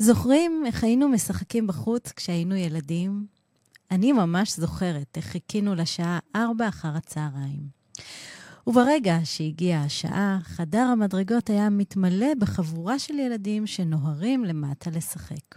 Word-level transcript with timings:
זוכרים 0.00 0.62
איך 0.66 0.84
היינו 0.84 1.08
משחקים 1.08 1.66
בחוץ 1.66 2.12
כשהיינו 2.12 2.54
ילדים? 2.54 3.26
אני 3.90 4.12
ממש 4.12 4.56
זוכרת 4.56 5.16
איך 5.16 5.24
חיכינו 5.24 5.74
לשעה 5.74 6.18
ארבע 6.36 6.68
אחר 6.68 6.96
הצהריים. 6.96 7.60
וברגע 8.66 9.18
שהגיעה 9.24 9.84
השעה, 9.84 10.38
חדר 10.42 10.78
המדרגות 10.92 11.50
היה 11.50 11.70
מתמלא 11.70 12.34
בחבורה 12.38 12.98
של 12.98 13.18
ילדים 13.18 13.66
שנוהרים 13.66 14.44
למטה 14.44 14.90
לשחק. 14.90 15.54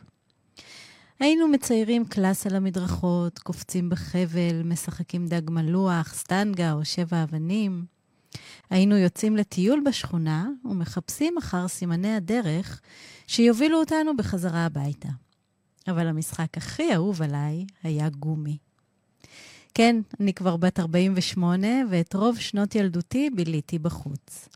היינו 1.19 1.47
מציירים 1.47 2.05
קלאס 2.05 2.47
על 2.47 2.55
המדרכות, 2.55 3.39
קופצים 3.39 3.89
בחבל, 3.89 4.63
משחקים 4.63 5.27
דג 5.27 5.49
מלוח, 5.49 6.13
סטנגה 6.13 6.73
או 6.73 6.85
שבע 6.85 7.23
אבנים. 7.23 7.85
היינו 8.69 8.97
יוצאים 8.97 9.37
לטיול 9.37 9.83
בשכונה 9.85 10.47
ומחפשים 10.65 11.37
אחר 11.37 11.67
סימני 11.67 12.15
הדרך 12.15 12.81
שיובילו 13.27 13.79
אותנו 13.79 14.17
בחזרה 14.17 14.65
הביתה. 14.65 15.09
אבל 15.87 16.07
המשחק 16.07 16.57
הכי 16.57 16.93
אהוב 16.93 17.21
עליי 17.21 17.65
היה 17.83 18.09
גומי. 18.09 18.57
כן, 19.73 19.95
אני 20.19 20.33
כבר 20.33 20.57
בת 20.57 20.79
48, 20.79 21.67
ואת 21.89 22.15
רוב 22.15 22.39
שנות 22.39 22.75
ילדותי 22.75 23.29
ביליתי 23.29 23.79
בחוץ. 23.79 24.49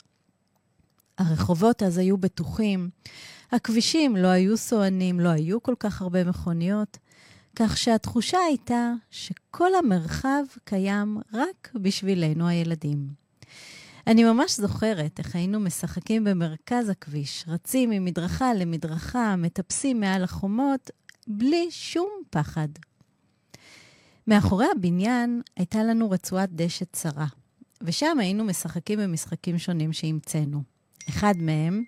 הרחובות 1.17 1.83
אז 1.83 1.97
היו 1.97 2.17
בטוחים, 2.17 2.89
הכבישים 3.51 4.15
לא 4.15 4.27
היו 4.27 4.57
סוענים, 4.57 5.19
לא 5.19 5.29
היו 5.29 5.63
כל 5.63 5.75
כך 5.79 6.01
הרבה 6.01 6.23
מכוניות, 6.23 6.97
כך 7.55 7.77
שהתחושה 7.77 8.37
הייתה 8.47 8.91
שכל 9.11 9.75
המרחב 9.75 10.43
קיים 10.63 11.17
רק 11.33 11.71
בשבילנו 11.75 12.47
הילדים. 12.47 13.24
אני 14.07 14.23
ממש 14.23 14.59
זוכרת 14.59 15.19
איך 15.19 15.35
היינו 15.35 15.59
משחקים 15.59 16.23
במרכז 16.23 16.89
הכביש, 16.89 17.45
רצים 17.47 17.89
ממדרכה 17.89 18.53
למדרכה, 18.53 19.35
מטפסים 19.35 19.99
מעל 19.99 20.23
החומות, 20.23 20.89
בלי 21.27 21.67
שום 21.69 22.09
פחד. 22.29 22.67
מאחורי 24.27 24.65
הבניין 24.75 25.41
הייתה 25.57 25.83
לנו 25.83 26.09
רצועת 26.09 26.49
דשא 26.51 26.85
צרה, 26.91 27.25
ושם 27.81 28.19
היינו 28.19 28.43
משחקים 28.43 28.99
במשחקים 28.99 29.57
שונים 29.57 29.93
שהמצאנו. 29.93 30.61
אחד 31.09 31.33
מהם 31.37 31.83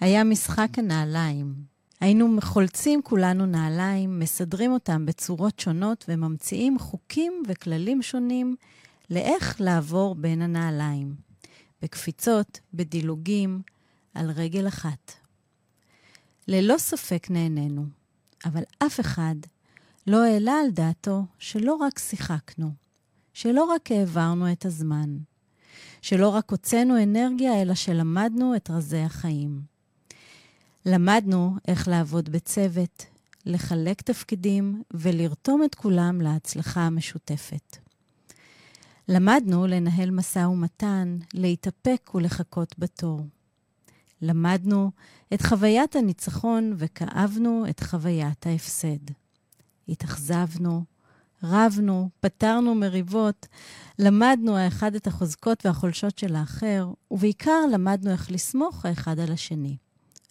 היה 0.00 0.24
משחק 0.24 0.68
הנעליים. 0.76 1.54
היינו 2.00 2.36
חולצים 2.42 3.02
כולנו 3.02 3.46
נעליים, 3.46 4.18
מסדרים 4.18 4.72
אותם 4.72 5.06
בצורות 5.06 5.60
שונות 5.60 6.04
וממציאים 6.08 6.78
חוקים 6.78 7.42
וכללים 7.48 8.02
שונים 8.02 8.56
לאיך 9.10 9.60
לעבור 9.60 10.14
בין 10.14 10.42
הנעליים. 10.42 11.33
בקפיצות, 11.84 12.60
בדילוגים, 12.74 13.62
על 14.14 14.30
רגל 14.30 14.68
אחת. 14.68 15.12
ללא 16.48 16.78
ספק 16.78 17.26
נהנינו, 17.30 17.86
אבל 18.44 18.62
אף 18.78 19.00
אחד 19.00 19.34
לא 20.06 20.24
העלה 20.24 20.52
על 20.52 20.70
דעתו 20.70 21.24
שלא 21.38 21.74
רק 21.74 21.98
שיחקנו, 21.98 22.70
שלא 23.32 23.64
רק 23.64 23.92
העברנו 23.92 24.52
את 24.52 24.64
הזמן, 24.64 25.16
שלא 26.02 26.28
רק 26.28 26.50
הוצאנו 26.50 27.02
אנרגיה, 27.02 27.62
אלא 27.62 27.74
שלמדנו 27.74 28.56
את 28.56 28.70
רזי 28.70 29.00
החיים. 29.00 29.60
למדנו 30.86 31.56
איך 31.68 31.88
לעבוד 31.88 32.28
בצוות, 32.28 33.06
לחלק 33.46 34.02
תפקידים 34.02 34.82
ולרתום 34.90 35.64
את 35.64 35.74
כולם 35.74 36.20
להצלחה 36.20 36.80
המשותפת. 36.80 37.76
למדנו 39.08 39.66
לנהל 39.66 40.10
משא 40.10 40.38
ומתן, 40.38 41.18
להתאפק 41.34 42.10
ולחכות 42.14 42.74
בתור. 42.78 43.20
למדנו 44.22 44.90
את 45.34 45.42
חוויית 45.42 45.96
הניצחון 45.96 46.74
וכאבנו 46.76 47.64
את 47.70 47.80
חוויית 47.80 48.46
ההפסד. 48.46 49.10
התאכזבנו, 49.88 50.84
רבנו, 51.42 52.08
פתרנו 52.20 52.74
מריבות, 52.74 53.46
למדנו 53.98 54.56
האחד 54.56 54.94
את 54.94 55.06
החוזקות 55.06 55.66
והחולשות 55.66 56.18
של 56.18 56.36
האחר, 56.36 56.88
ובעיקר 57.10 57.66
למדנו 57.72 58.10
איך 58.10 58.30
לסמוך 58.30 58.86
האחד 58.86 59.18
על 59.18 59.32
השני. 59.32 59.76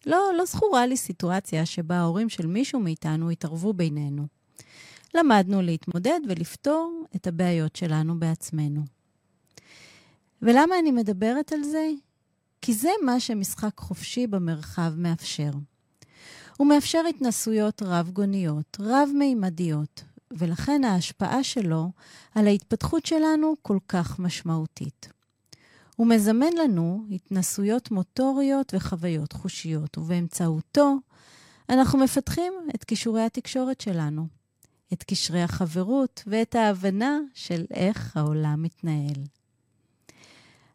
לא, 0.06 0.31
לא 0.38 0.45
זכורה 0.45 0.85
לי 0.85 0.97
סיטואציה 0.97 1.66
שבה 1.66 1.95
ההורים 1.95 2.29
של 2.29 2.47
מישהו 2.47 2.79
מאיתנו 2.79 3.29
התערבו 3.29 3.73
בינינו. 3.73 4.28
למדנו 5.16 5.62
להתמודד 5.62 6.19
ולפתור 6.29 7.03
את 7.16 7.28
הבעיות 7.28 7.75
שלנו 7.75 8.19
בעצמנו. 8.19 8.81
ולמה 10.41 10.79
אני 10.79 10.91
מדברת 10.91 11.51
על 11.51 11.63
זה? 11.63 11.90
כי 12.62 12.74
זה 12.74 12.90
מה 13.06 13.19
שמשחק 13.19 13.79
חופשי 13.79 14.28
במרחב 14.28 14.94
מאפשר. 14.97 15.51
הוא 16.57 16.68
מאפשר 16.68 17.01
התנסויות 17.09 17.81
רב-גוניות, 17.81 18.78
רב-מימדיות, 18.79 20.03
ולכן 20.31 20.84
ההשפעה 20.84 21.44
שלו 21.44 21.91
על 22.35 22.47
ההתפתחות 22.47 23.06
שלנו 23.06 23.56
כל 23.62 23.78
כך 23.88 24.19
משמעותית. 24.19 25.09
הוא 25.95 26.07
מזמן 26.07 26.53
לנו 26.63 27.06
התנסויות 27.12 27.91
מוטוריות 27.91 28.74
וחוויות 28.74 29.34
חושיות, 29.34 29.97
ובאמצעותו 29.97 30.95
אנחנו 31.69 32.00
מפתחים 32.00 32.53
את 32.75 32.84
כישורי 32.84 33.22
התקשורת 33.22 33.81
שלנו, 33.81 34.28
את 34.93 35.03
קשרי 35.03 35.41
החברות 35.41 36.23
ואת 36.27 36.55
ההבנה 36.55 37.19
של 37.33 37.65
איך 37.73 38.17
העולם 38.17 38.63
מתנהל. 38.63 39.23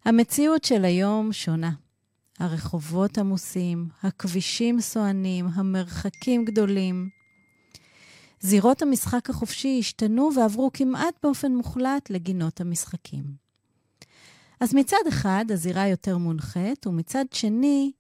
המציאות 0.05 0.65
של 0.65 0.85
היום 0.85 1.33
שונה. 1.33 1.71
הרחובות 2.39 3.19
עמוסים, 3.19 3.89
הכבישים 4.03 4.81
סוענים, 4.81 5.47
המרחקים 5.55 6.45
גדולים. 6.45 7.09
זירות 8.41 8.83
המשחק 8.83 9.31
החופשי 9.31 9.77
השתנו 9.81 10.31
ועברו 10.37 10.71
כמעט 10.73 11.15
באופן 11.23 11.55
מוחלט 11.55 12.11
לגינות 12.11 12.61
המשחקים. 12.61 13.25
אז 14.61 14.75
מצד 14.75 15.07
אחד, 15.09 15.45
הזירה 15.51 15.89
יותר 15.89 16.19
מונחית, 16.19 16.87
ומצד 16.87 17.25
שני, 17.33 17.93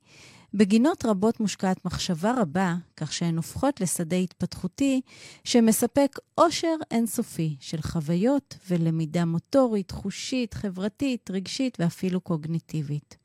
בגינות 0.54 1.04
רבות 1.04 1.40
מושקעת 1.40 1.84
מחשבה 1.84 2.32
רבה, 2.40 2.74
כך 2.96 3.12
שהן 3.12 3.36
הופכות 3.36 3.80
לשדה 3.80 4.16
התפתחותי 4.16 5.00
שמספק 5.44 6.18
עושר 6.34 6.76
אינסופי 6.90 7.56
של 7.60 7.82
חוויות 7.82 8.58
ולמידה 8.68 9.24
מוטורית, 9.24 9.90
חושית, 9.90 10.54
חברתית, 10.54 11.30
רגשית 11.30 11.78
ואפילו 11.80 12.20
קוגניטיבית. 12.20 13.16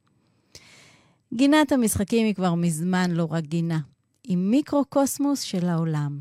גינת 1.33 1.71
המשחקים 1.71 2.25
היא 2.25 2.35
כבר 2.35 2.55
מזמן 2.55 3.11
לא 3.11 3.27
רק 3.31 3.43
גינה, 3.43 3.79
היא 4.23 4.37
מיקרו-קוסמוס 4.37 5.41
של 5.41 5.67
העולם, 5.69 6.19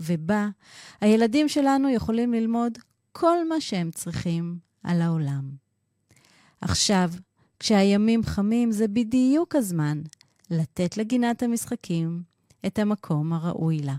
ובה 0.00 0.48
הילדים 1.00 1.48
שלנו 1.48 1.88
יכולים 1.88 2.32
ללמוד 2.32 2.78
כל 3.12 3.48
מה 3.48 3.60
שהם 3.60 3.90
צריכים 3.90 4.58
על 4.82 5.02
העולם. 5.02 5.50
עכשיו, 6.60 7.10
כשהימים 7.58 8.22
חמים, 8.22 8.72
זה 8.72 8.88
בדיוק 8.88 9.56
הזמן 9.56 10.02
לתת 10.52 10.96
לגינת 10.96 11.42
המשחקים 11.42 12.22
את 12.66 12.78
המקום 12.78 13.32
הראוי 13.32 13.78
לה. 13.78 13.94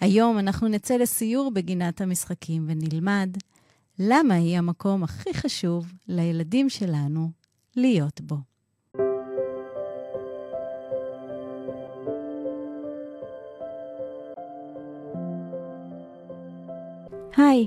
היום 0.00 0.38
אנחנו 0.38 0.68
נצא 0.68 0.96
לסיור 0.96 1.50
בגינת 1.50 2.00
המשחקים 2.00 2.64
ונלמד 2.68 3.36
למה 3.98 4.34
היא 4.34 4.58
המקום 4.58 5.02
הכי 5.02 5.34
חשוב 5.34 5.92
לילדים 6.08 6.70
שלנו 6.70 7.30
להיות 7.76 8.20
בו. 8.20 8.36
היי, 17.36 17.66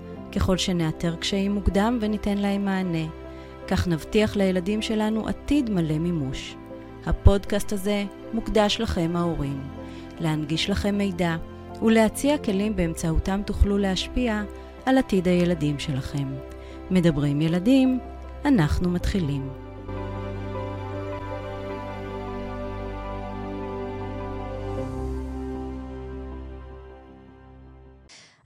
ככל 0.31 0.57
שנאתר 0.57 1.15
קשיים 1.15 1.51
מוקדם 1.51 1.97
וניתן 2.01 2.37
להם 2.37 2.65
מענה, 2.65 3.07
כך 3.67 3.87
נבטיח 3.87 4.35
לילדים 4.35 4.81
שלנו 4.81 5.27
עתיד 5.27 5.69
מלא 5.69 5.99
מימוש. 5.99 6.55
הפודקאסט 7.05 7.73
הזה 7.73 8.05
מוקדש 8.33 8.77
לכם 8.79 9.15
ההורים, 9.15 9.61
להנגיש 10.19 10.69
לכם 10.69 10.97
מידע 10.97 11.35
ולהציע 11.81 12.37
כלים 12.37 12.75
באמצעותם 12.75 13.41
תוכלו 13.45 13.77
להשפיע 13.77 14.43
על 14.85 14.97
עתיד 14.97 15.27
הילדים 15.27 15.79
שלכם. 15.79 16.27
מדברים 16.91 17.41
ילדים, 17.41 17.99
אנחנו 18.45 18.89
מתחילים. 18.89 19.49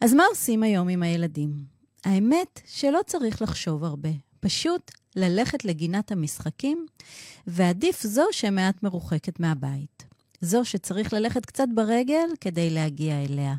אז 0.01 0.13
מה 0.13 0.23
עושים 0.29 0.63
היום 0.63 0.89
עם 0.89 1.03
הילדים? 1.03 1.74
האמת 2.05 2.61
שלא 2.65 2.99
צריך 3.05 3.41
לחשוב 3.41 3.83
הרבה, 3.83 4.09
פשוט 4.39 4.91
ללכת 5.15 5.65
לגינת 5.65 6.11
המשחקים, 6.11 6.85
ועדיף 7.47 8.03
זו 8.03 8.23
שמעט 8.31 8.83
מרוחקת 8.83 9.39
מהבית. 9.39 10.03
זו 10.41 10.65
שצריך 10.65 11.13
ללכת 11.13 11.45
קצת 11.45 11.67
ברגל 11.75 12.29
כדי 12.41 12.69
להגיע 12.69 13.23
אליה. 13.23 13.55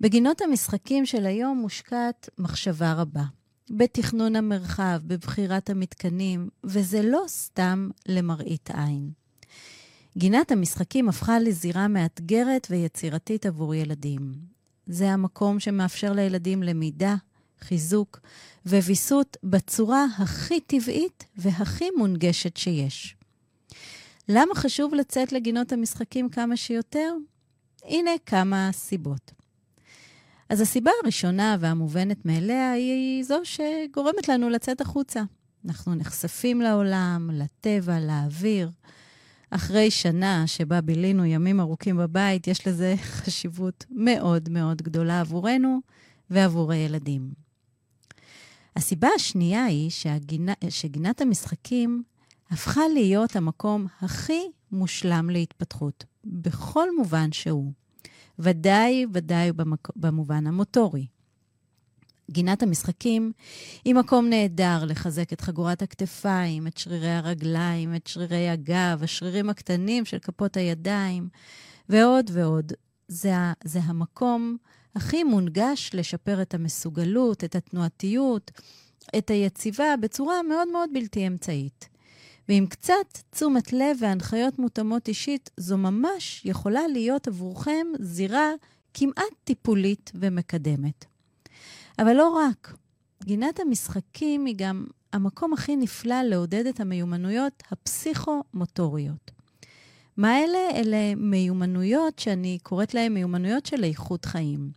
בגינות 0.00 0.42
המשחקים 0.42 1.06
של 1.06 1.26
היום 1.26 1.58
מושקעת 1.58 2.28
מחשבה 2.38 2.92
רבה. 2.92 3.24
בתכנון 3.70 4.36
המרחב, 4.36 5.00
בבחירת 5.06 5.70
המתקנים, 5.70 6.48
וזה 6.64 7.02
לא 7.02 7.24
סתם 7.28 7.88
למראית 8.08 8.70
עין. 8.70 9.10
גינת 10.16 10.52
המשחקים 10.52 11.08
הפכה 11.08 11.38
לזירה 11.40 11.88
מאתגרת 11.88 12.66
ויצירתית 12.70 13.46
עבור 13.46 13.74
ילדים. 13.74 14.32
זה 14.86 15.10
המקום 15.10 15.60
שמאפשר 15.60 16.12
לילדים 16.12 16.62
למידה, 16.62 17.14
חיזוק 17.60 18.20
וויסות 18.66 19.36
בצורה 19.42 20.06
הכי 20.18 20.60
טבעית 20.60 21.24
והכי 21.36 21.88
מונגשת 21.96 22.56
שיש. 22.56 23.16
למה 24.28 24.54
חשוב 24.54 24.94
לצאת 24.94 25.32
לגינות 25.32 25.72
המשחקים 25.72 26.28
כמה 26.28 26.56
שיותר? 26.56 27.14
הנה 27.84 28.10
כמה 28.26 28.70
סיבות. 28.72 29.32
אז 30.48 30.60
הסיבה 30.60 30.90
הראשונה 31.02 31.56
והמובנת 31.60 32.26
מאליה 32.26 32.72
היא 32.72 33.24
זו 33.24 33.40
שגורמת 33.44 34.28
לנו 34.28 34.50
לצאת 34.50 34.80
החוצה. 34.80 35.22
אנחנו 35.64 35.94
נחשפים 35.94 36.60
לעולם, 36.60 37.30
לטבע, 37.32 38.00
לאוויר. 38.00 38.70
אחרי 39.50 39.90
שנה 39.90 40.46
שבה 40.46 40.80
בילינו 40.80 41.24
ימים 41.24 41.60
ארוכים 41.60 41.96
בבית, 41.96 42.46
יש 42.46 42.66
לזה 42.66 42.94
חשיבות 43.20 43.84
מאוד 43.90 44.48
מאוד 44.48 44.82
גדולה 44.82 45.20
עבורנו 45.20 45.80
ועבור 46.30 46.72
הילדים. 46.72 47.47
הסיבה 48.78 49.08
השנייה 49.16 49.64
היא 49.64 49.90
שהגינה, 49.90 50.52
שגינת 50.68 51.20
המשחקים 51.20 52.02
הפכה 52.50 52.80
להיות 52.94 53.36
המקום 53.36 53.86
הכי 54.00 54.40
מושלם 54.72 55.30
להתפתחות, 55.30 56.04
בכל 56.24 56.96
מובן 56.96 57.32
שהוא. 57.32 57.72
ודאי, 58.38 59.06
ודאי 59.12 59.52
במק... 59.52 59.88
במובן 59.96 60.46
המוטורי. 60.46 61.06
גינת 62.30 62.62
המשחקים 62.62 63.32
היא 63.84 63.94
מקום 63.94 64.28
נהדר 64.28 64.84
לחזק 64.84 65.32
את 65.32 65.40
חגורת 65.40 65.82
הכתפיים, 65.82 66.66
את 66.66 66.76
שרירי 66.76 67.10
הרגליים, 67.10 67.94
את 67.94 68.06
שרירי 68.06 68.48
הגב, 68.48 69.00
השרירים 69.02 69.50
הקטנים 69.50 70.04
של 70.04 70.18
כפות 70.18 70.56
הידיים, 70.56 71.28
ועוד 71.88 72.30
ועוד. 72.32 72.72
זה, 73.08 73.32
זה 73.64 73.80
המקום 73.82 74.56
הכי 74.94 75.24
מונגש 75.24 75.90
לשפר 75.94 76.42
את 76.42 76.54
המסוגלות, 76.54 77.44
את 77.44 77.54
התנועתיות, 77.56 78.50
את 79.18 79.30
היציבה, 79.30 79.94
בצורה 80.00 80.42
מאוד 80.42 80.68
מאוד 80.72 80.90
בלתי 80.92 81.26
אמצעית. 81.26 81.88
ועם 82.48 82.66
קצת 82.66 83.18
תשומת 83.30 83.72
לב 83.72 83.96
והנחיות 84.00 84.58
מותאמות 84.58 85.08
אישית, 85.08 85.50
זו 85.56 85.78
ממש 85.78 86.42
יכולה 86.44 86.86
להיות 86.86 87.28
עבורכם 87.28 87.86
זירה 88.00 88.50
כמעט 88.94 89.34
טיפולית 89.44 90.12
ומקדמת. 90.14 91.04
אבל 91.98 92.12
לא 92.12 92.28
רק. 92.28 92.74
גינת 93.24 93.60
המשחקים 93.60 94.44
היא 94.44 94.54
גם 94.58 94.86
המקום 95.12 95.52
הכי 95.52 95.76
נפלא 95.76 96.22
לעודד 96.22 96.66
את 96.66 96.80
המיומנויות 96.80 97.62
הפסיכומוטוריות. 97.70 99.37
מה 100.18 100.38
אלה? 100.38 100.70
אלה 100.74 101.14
מיומנויות 101.16 102.18
שאני 102.18 102.58
קוראת 102.62 102.94
להן 102.94 103.14
מיומנויות 103.14 103.66
של 103.66 103.84
איכות 103.84 104.24
חיים. 104.24 104.70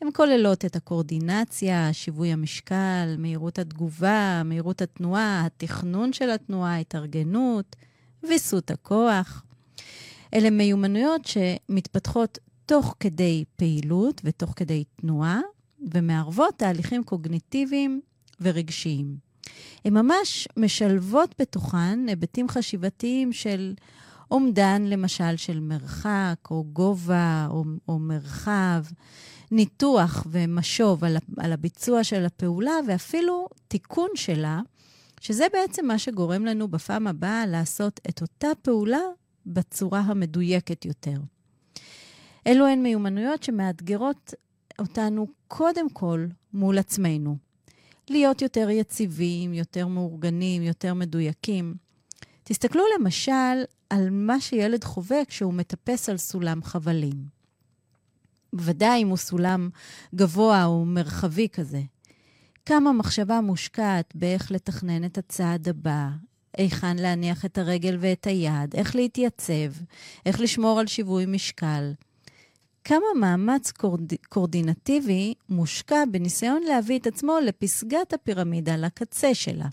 הן 0.00 0.08
כוללות 0.14 0.64
את 0.64 0.76
הקורדינציה, 0.76 1.92
שיווי 1.92 2.32
המשקל, 2.32 3.14
מהירות 3.18 3.58
התגובה, 3.58 4.42
מהירות 4.44 4.82
התנועה, 4.82 5.46
התכנון 5.46 6.12
של 6.12 6.30
התנועה, 6.30 6.78
התארגנות, 6.78 7.76
ויסות 8.22 8.70
הכוח. 8.70 9.42
אלה 10.34 10.50
מיומנויות 10.50 11.22
שמתפתחות 11.24 12.38
תוך 12.66 12.94
כדי 13.00 13.44
פעילות 13.56 14.20
ותוך 14.24 14.52
כדי 14.56 14.84
תנועה, 15.00 15.40
ומערבות 15.94 16.54
תהליכים 16.56 17.04
קוגניטיביים 17.04 18.00
ורגשיים. 18.40 19.16
הן 19.84 19.94
ממש 19.94 20.48
משלבות 20.56 21.34
בתוכן 21.40 22.08
היבטים 22.08 22.48
חשיבתיים 22.48 23.32
של 23.32 23.74
אומדן, 24.34 24.82
למשל, 24.86 25.36
של 25.36 25.60
מרחק, 25.60 26.36
או 26.50 26.64
גובה, 26.72 27.46
או, 27.50 27.64
או 27.88 27.98
מרחב, 27.98 28.84
ניתוח 29.50 30.26
ומשוב 30.30 31.04
על, 31.04 31.16
על 31.36 31.52
הביצוע 31.52 32.04
של 32.04 32.24
הפעולה, 32.24 32.72
ואפילו 32.88 33.48
תיקון 33.68 34.08
שלה, 34.14 34.60
שזה 35.20 35.46
בעצם 35.52 35.86
מה 35.86 35.98
שגורם 35.98 36.44
לנו 36.44 36.68
בפעם 36.68 37.06
הבאה 37.06 37.46
לעשות 37.46 38.00
את 38.08 38.22
אותה 38.22 38.48
פעולה 38.62 39.00
בצורה 39.46 40.00
המדויקת 40.00 40.84
יותר. 40.84 41.16
אלו 42.46 42.66
הן 42.66 42.82
מיומנויות 42.82 43.42
שמאתגרות 43.42 44.34
אותנו 44.78 45.26
קודם 45.48 45.90
כל 45.90 46.26
מול 46.52 46.78
עצמנו. 46.78 47.36
להיות 48.10 48.42
יותר 48.42 48.70
יציבים, 48.70 49.54
יותר 49.54 49.86
מאורגנים, 49.86 50.62
יותר 50.62 50.94
מדויקים. 50.94 51.74
תסתכלו 52.44 52.82
למשל 52.98 53.64
על 53.94 54.10
מה 54.10 54.40
שילד 54.40 54.84
חווה 54.84 55.24
כשהוא 55.24 55.54
מטפס 55.54 56.08
על 56.08 56.16
סולם 56.16 56.62
חבלים. 56.62 57.24
ודאי 58.52 59.02
אם 59.02 59.08
הוא 59.08 59.16
סולם 59.16 59.68
גבוה 60.14 60.64
או 60.64 60.84
מרחבי 60.84 61.48
כזה. 61.48 61.82
כמה 62.66 62.92
מחשבה 62.92 63.40
מושקעת 63.40 64.12
באיך 64.14 64.50
לתכנן 64.50 65.04
את 65.04 65.18
הצעד 65.18 65.68
הבא, 65.68 66.08
היכן 66.56 66.96
להניח 66.96 67.44
את 67.44 67.58
הרגל 67.58 67.96
ואת 68.00 68.26
היד, 68.26 68.74
איך 68.74 68.96
להתייצב, 68.96 69.72
איך 70.26 70.40
לשמור 70.40 70.80
על 70.80 70.86
שיווי 70.86 71.26
משקל. 71.26 71.92
כמה 72.84 73.06
מאמץ 73.20 73.72
קורד... 73.72 74.12
קורדינטיבי 74.28 75.34
מושקע 75.48 76.04
בניסיון 76.10 76.62
להביא 76.62 76.98
את 76.98 77.06
עצמו 77.06 77.38
לפסגת 77.42 78.12
הפירמידה, 78.12 78.76
לקצה 78.76 79.34
שלה. 79.34 79.66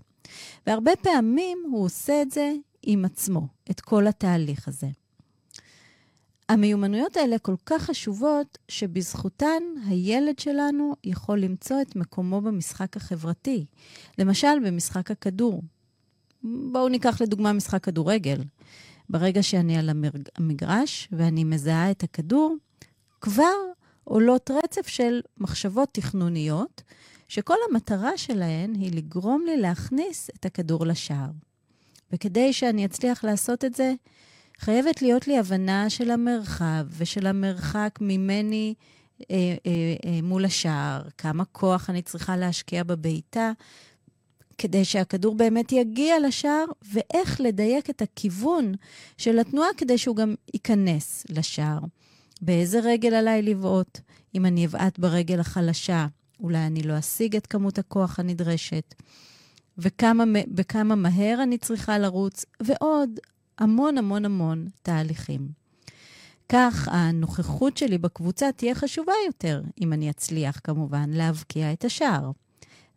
והרבה 0.67 0.91
פעמים 0.95 1.57
הוא 1.71 1.85
עושה 1.85 2.21
את 2.21 2.31
זה 2.31 2.53
עם 2.83 3.05
עצמו, 3.05 3.47
את 3.71 3.81
כל 3.81 4.07
התהליך 4.07 4.67
הזה. 4.67 4.87
המיומנויות 6.49 7.17
האלה 7.17 7.39
כל 7.39 7.55
כך 7.65 7.81
חשובות, 7.81 8.57
שבזכותן 8.67 9.63
הילד 9.87 10.39
שלנו 10.39 10.95
יכול 11.03 11.39
למצוא 11.39 11.81
את 11.81 11.95
מקומו 11.95 12.41
במשחק 12.41 12.97
החברתי. 12.97 13.65
למשל, 14.17 14.59
במשחק 14.65 15.11
הכדור. 15.11 15.63
בואו 16.43 16.89
ניקח 16.89 17.21
לדוגמה 17.21 17.53
משחק 17.53 17.83
כדורגל. 17.83 18.43
ברגע 19.09 19.43
שאני 19.43 19.77
על 19.77 19.89
המגרש 20.37 21.09
ואני 21.11 21.43
מזהה 21.43 21.91
את 21.91 22.03
הכדור, 22.03 22.55
כבר 23.21 23.55
עולות 24.03 24.51
רצף 24.51 24.87
של 24.87 25.21
מחשבות 25.37 25.89
תכנוניות, 25.91 26.81
שכל 27.27 27.55
המטרה 27.69 28.17
שלהן 28.17 28.75
היא 28.75 28.91
לגרום 28.95 29.43
לי 29.45 29.57
להכניס 29.57 30.29
את 30.29 30.45
הכדור 30.45 30.85
לשער. 30.85 31.29
וכדי 32.13 32.53
שאני 32.53 32.85
אצליח 32.85 33.23
לעשות 33.23 33.65
את 33.65 33.75
זה, 33.75 33.93
חייבת 34.59 35.01
להיות 35.01 35.27
לי 35.27 35.37
הבנה 35.37 35.89
של 35.89 36.11
המרחב 36.11 36.85
ושל 36.97 37.27
המרחק 37.27 37.99
ממני 38.01 38.73
אה, 39.31 39.55
אה, 39.65 39.95
אה, 40.05 40.19
מול 40.23 40.45
השער, 40.45 41.01
כמה 41.17 41.45
כוח 41.45 41.89
אני 41.89 42.01
צריכה 42.01 42.37
להשקיע 42.37 42.83
בבעיטה, 42.83 43.51
כדי 44.57 44.85
שהכדור 44.85 45.35
באמת 45.35 45.71
יגיע 45.71 46.19
לשער, 46.27 46.65
ואיך 46.93 47.41
לדייק 47.41 47.89
את 47.89 48.01
הכיוון 48.01 48.73
של 49.17 49.39
התנועה 49.39 49.69
כדי 49.77 49.97
שהוא 49.97 50.15
גם 50.15 50.35
ייכנס 50.53 51.25
לשער. 51.29 51.79
באיזה 52.41 52.79
רגל 52.83 53.13
עליי 53.13 53.41
לבעוט? 53.41 53.99
אם 54.35 54.45
אני 54.45 54.65
אבעט 54.65 54.99
ברגל 54.99 55.39
החלשה, 55.39 56.07
אולי 56.39 56.65
אני 56.65 56.83
לא 56.83 56.99
אשיג 56.99 57.35
את 57.35 57.47
כמות 57.47 57.79
הכוח 57.79 58.19
הנדרשת. 58.19 58.95
וכמה, 59.81 60.23
וכמה 60.57 60.95
מהר 60.95 61.39
אני 61.43 61.57
צריכה 61.57 61.97
לרוץ, 61.97 62.45
ועוד 62.63 63.19
המון 63.57 63.97
המון 63.97 64.25
המון 64.25 64.67
תהליכים. 64.81 65.47
כך 66.49 66.87
הנוכחות 66.91 67.77
שלי 67.77 67.97
בקבוצה 67.97 68.51
תהיה 68.51 68.75
חשובה 68.75 69.13
יותר, 69.27 69.61
אם 69.81 69.93
אני 69.93 70.09
אצליח 70.09 70.59
כמובן 70.63 71.09
להבקיע 71.09 71.73
את 71.73 71.85
השער. 71.85 72.31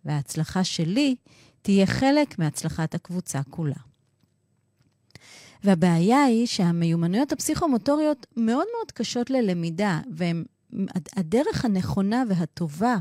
וההצלחה 0.05 0.65
שלי 0.65 1.17
תהיה 1.63 1.87
חלק 1.87 2.39
מהצלחת 2.39 2.95
הקבוצה 2.95 3.41
כולה. 3.51 3.75
והבעיה 5.65 6.25
היא 6.25 6.47
שהמיומנויות 6.47 7.33
הפסיכומוטוריות 7.33 8.27
מאוד 8.37 8.67
מאוד 8.77 8.93
קשות 8.93 9.31
ללמידה, 9.31 10.01
והן 10.17 10.45
הדרך 11.17 11.65
הנכונה 11.65 12.23
והטובה 12.29 12.97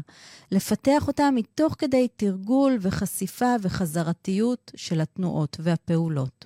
לפתח 0.51 1.07
אותה 1.07 1.29
מתוך 1.31 1.75
כדי 1.77 2.07
תרגול 2.15 2.77
וחשיפה 2.81 3.55
וחזרתיות 3.61 4.71
של 4.75 5.01
התנועות 5.01 5.57
והפעולות. 5.59 6.45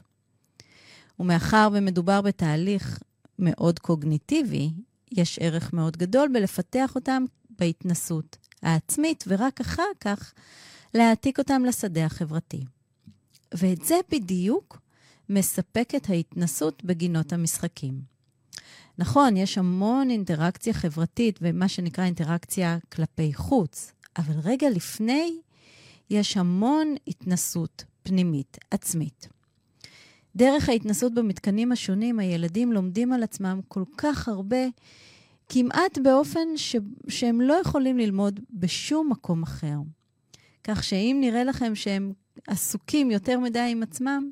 ומאחר 1.19 1.69
ומדובר 1.73 2.21
בתהליך 2.21 2.99
מאוד 3.39 3.79
קוגניטיבי, 3.79 4.71
יש 5.11 5.39
ערך 5.41 5.73
מאוד 5.73 5.97
גדול 5.97 6.29
בלפתח 6.33 6.95
אותם 6.95 7.25
בהתנסות 7.59 8.37
העצמית, 8.61 9.23
ורק 9.27 9.61
אחר 9.61 9.91
כך 9.99 10.33
להעתיק 10.93 11.39
אותם 11.39 11.65
לשדה 11.65 12.05
החברתי. 12.05 12.63
ואת 13.53 13.85
זה 13.85 13.95
בדיוק 14.11 14.79
מספקת 15.29 16.09
ההתנסות 16.09 16.83
בגינות 16.83 17.33
המשחקים. 17.33 18.16
נכון, 18.99 19.37
יש 19.37 19.57
המון 19.57 20.09
אינטראקציה 20.09 20.73
חברתית 20.73 21.39
ומה 21.41 21.67
שנקרא 21.67 22.05
אינטראקציה 22.05 22.77
כלפי 22.93 23.33
חוץ, 23.33 23.91
אבל 24.17 24.33
רגע 24.43 24.69
לפני 24.69 25.37
יש 26.09 26.37
המון 26.37 26.95
התנסות 27.07 27.85
פנימית, 28.03 28.57
עצמית. 28.71 29.27
דרך 30.35 30.69
ההתנסות 30.69 31.13
במתקנים 31.13 31.71
השונים, 31.71 32.19
הילדים 32.19 32.71
לומדים 32.71 33.13
על 33.13 33.23
עצמם 33.23 33.59
כל 33.67 33.83
כך 33.97 34.27
הרבה, 34.27 34.65
כמעט 35.49 35.97
באופן 35.97 36.47
ש... 36.55 36.75
שהם 37.07 37.41
לא 37.41 37.53
יכולים 37.53 37.97
ללמוד 37.97 38.39
בשום 38.53 39.09
מקום 39.11 39.43
אחר. 39.43 39.77
כך 40.63 40.83
שאם 40.83 41.17
נראה 41.21 41.43
לכם 41.43 41.75
שהם 41.75 42.13
עסוקים 42.47 43.11
יותר 43.11 43.39
מדי 43.39 43.67
עם 43.71 43.83
עצמם, 43.83 44.31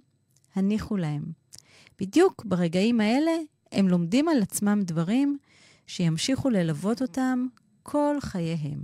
הניחו 0.55 0.97
להם. 0.97 1.23
בדיוק 1.99 2.45
ברגעים 2.45 3.01
האלה 3.01 3.31
הם 3.75 3.87
לומדים 3.87 4.27
על 4.27 4.41
עצמם 4.41 4.81
דברים 4.85 5.37
שימשיכו 5.87 6.49
ללוות 6.49 7.01
אותם 7.01 7.47
כל 7.83 8.17
חייהם. 8.21 8.83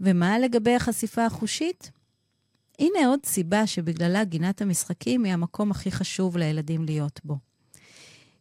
ומה 0.00 0.38
לגבי 0.38 0.74
החשיפה 0.74 1.26
החושית? 1.26 1.90
הנה 2.78 3.06
עוד 3.06 3.20
סיבה 3.24 3.66
שבגללה 3.66 4.24
גינת 4.24 4.62
המשחקים 4.62 5.24
היא 5.24 5.32
המקום 5.32 5.70
הכי 5.70 5.90
חשוב 5.90 6.36
לילדים 6.36 6.84
להיות 6.84 7.20
בו. 7.24 7.38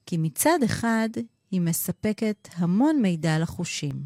כי 0.06 0.18
מצד 0.18 0.60
אחד, 0.66 1.10
היא 1.52 1.62
מספקת 1.62 2.50
המון 2.56 3.02
מידע 3.02 3.40
לחושים. 3.40 4.02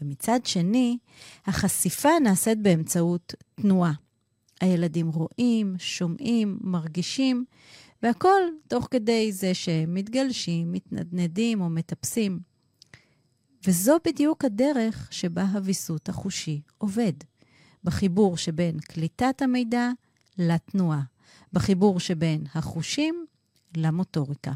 ומצד 0.00 0.40
שני, 0.44 0.98
החשיפה 1.46 2.10
נעשית 2.22 2.58
באמצעות 2.62 3.34
תנועה. 3.54 3.92
הילדים 4.60 5.08
רואים, 5.08 5.74
שומעים, 5.78 6.58
מרגישים, 6.60 7.44
והכל 8.02 8.42
תוך 8.68 8.88
כדי 8.90 9.32
זה 9.32 9.54
שהם 9.54 9.94
מתגלשים, 9.94 10.72
מתנדנדים 10.72 11.60
או 11.60 11.68
מטפסים. 11.68 12.40
וזו 13.66 13.96
בדיוק 14.04 14.44
הדרך 14.44 15.08
שבה 15.10 15.42
הוויסות 15.42 16.08
החושי 16.08 16.60
עובד. 16.78 17.12
בחיבור 17.84 18.36
שבין 18.36 18.80
קליטת 18.80 19.42
המידע 19.42 19.90
לתנועה, 20.38 21.02
בחיבור 21.52 22.00
שבין 22.00 22.44
החושים 22.54 23.26
למוטוריקה. 23.76 24.52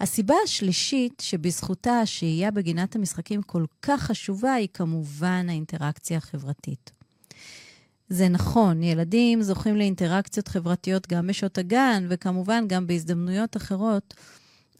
הסיבה 0.00 0.34
השלישית 0.44 1.20
שבזכותה 1.20 2.00
השהייה 2.00 2.50
בגינת 2.50 2.96
המשחקים 2.96 3.42
כל 3.42 3.64
כך 3.82 4.02
חשובה 4.02 4.52
היא 4.52 4.68
כמובן 4.72 5.46
האינטראקציה 5.48 6.18
החברתית. 6.18 6.97
זה 8.08 8.28
נכון, 8.28 8.82
ילדים 8.82 9.42
זוכים 9.42 9.76
לאינטראקציות 9.76 10.48
חברתיות 10.48 11.08
גם 11.08 11.26
בשעות 11.26 11.58
הגן, 11.58 12.06
וכמובן 12.08 12.64
גם 12.68 12.86
בהזדמנויות 12.86 13.56
אחרות, 13.56 14.14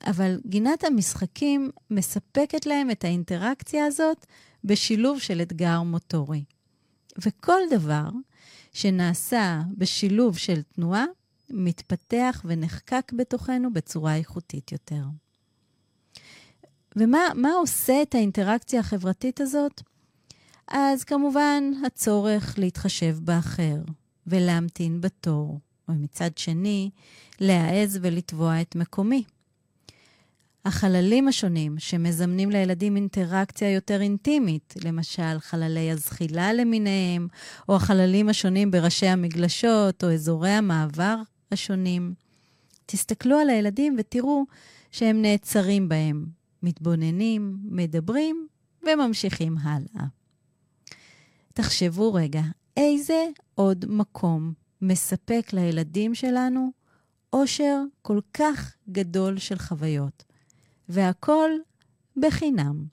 אבל 0.07 0.41
גינת 0.47 0.85
המשחקים 0.85 1.71
מספקת 1.91 2.67
להם 2.67 2.91
את 2.91 3.05
האינטראקציה 3.05 3.87
הזאת 3.87 4.27
בשילוב 4.65 5.19
של 5.19 5.43
אתגר 5.43 5.83
מוטורי. 5.83 6.45
וכל 7.27 7.61
דבר 7.71 8.09
שנעשה 8.73 9.61
בשילוב 9.77 10.39
של 10.39 10.63
תנועה, 10.63 11.05
מתפתח 11.51 12.43
ונחקק 12.45 13.13
בתוכנו 13.17 13.73
בצורה 13.73 14.17
איכותית 14.17 14.73
יותר. 14.73 15.03
ומה 16.97 17.53
עושה 17.61 18.03
את 18.03 18.15
האינטראקציה 18.15 18.81
החברתית 18.81 19.41
הזאת? 19.41 19.83
אז 20.71 21.05
כמובן 21.05 21.65
הצורך 21.87 22.55
להתחשב 22.59 23.17
באחר 23.23 23.77
ולהמתין 24.27 25.01
בתור, 25.01 25.61
ומצד 25.89 26.39
שני, 26.39 26.91
להעז 27.41 27.99
ולתבוע 28.03 28.61
את 28.61 28.77
מקומי. 28.77 29.25
החללים 30.65 31.29
השונים 31.29 31.79
שמזמנים 31.79 32.51
לילדים 32.51 32.97
אינטראקציה 32.97 33.71
יותר 33.71 34.01
אינטימית, 34.01 34.75
למשל 34.85 35.39
חללי 35.39 35.91
הזחילה 35.91 36.53
למיניהם, 36.53 37.29
או 37.69 37.77
החללים 37.77 38.29
השונים 38.29 38.71
בראשי 38.71 39.07
המגלשות, 39.07 40.05
או 40.05 40.13
אזורי 40.13 40.51
המעבר 40.51 41.17
השונים. 41.53 42.15
תסתכלו 42.87 43.39
על 43.39 43.51
הילדים 43.51 43.97
ותראו 43.99 44.45
שהם 44.91 45.23
נעצרים 45.23 45.89
בהם, 45.89 46.27
מתבוננים, 46.63 47.59
מדברים 47.65 48.47
וממשיכים 48.83 49.59
הלאה. 49.59 50.18
תחשבו 51.59 52.15
רגע, 52.15 52.43
איזה 52.77 53.27
עוד 53.55 53.85
מקום 53.89 54.53
מספק 54.83 55.53
לילדים 55.53 56.15
שלנו 56.15 56.71
עושר 57.31 57.83
כל 58.03 58.21
כך 58.35 58.77
גדול 58.89 59.39
של 59.39 59.59
חוויות, 59.59 60.25
והכול 60.89 61.61
בחינם, 62.17 62.85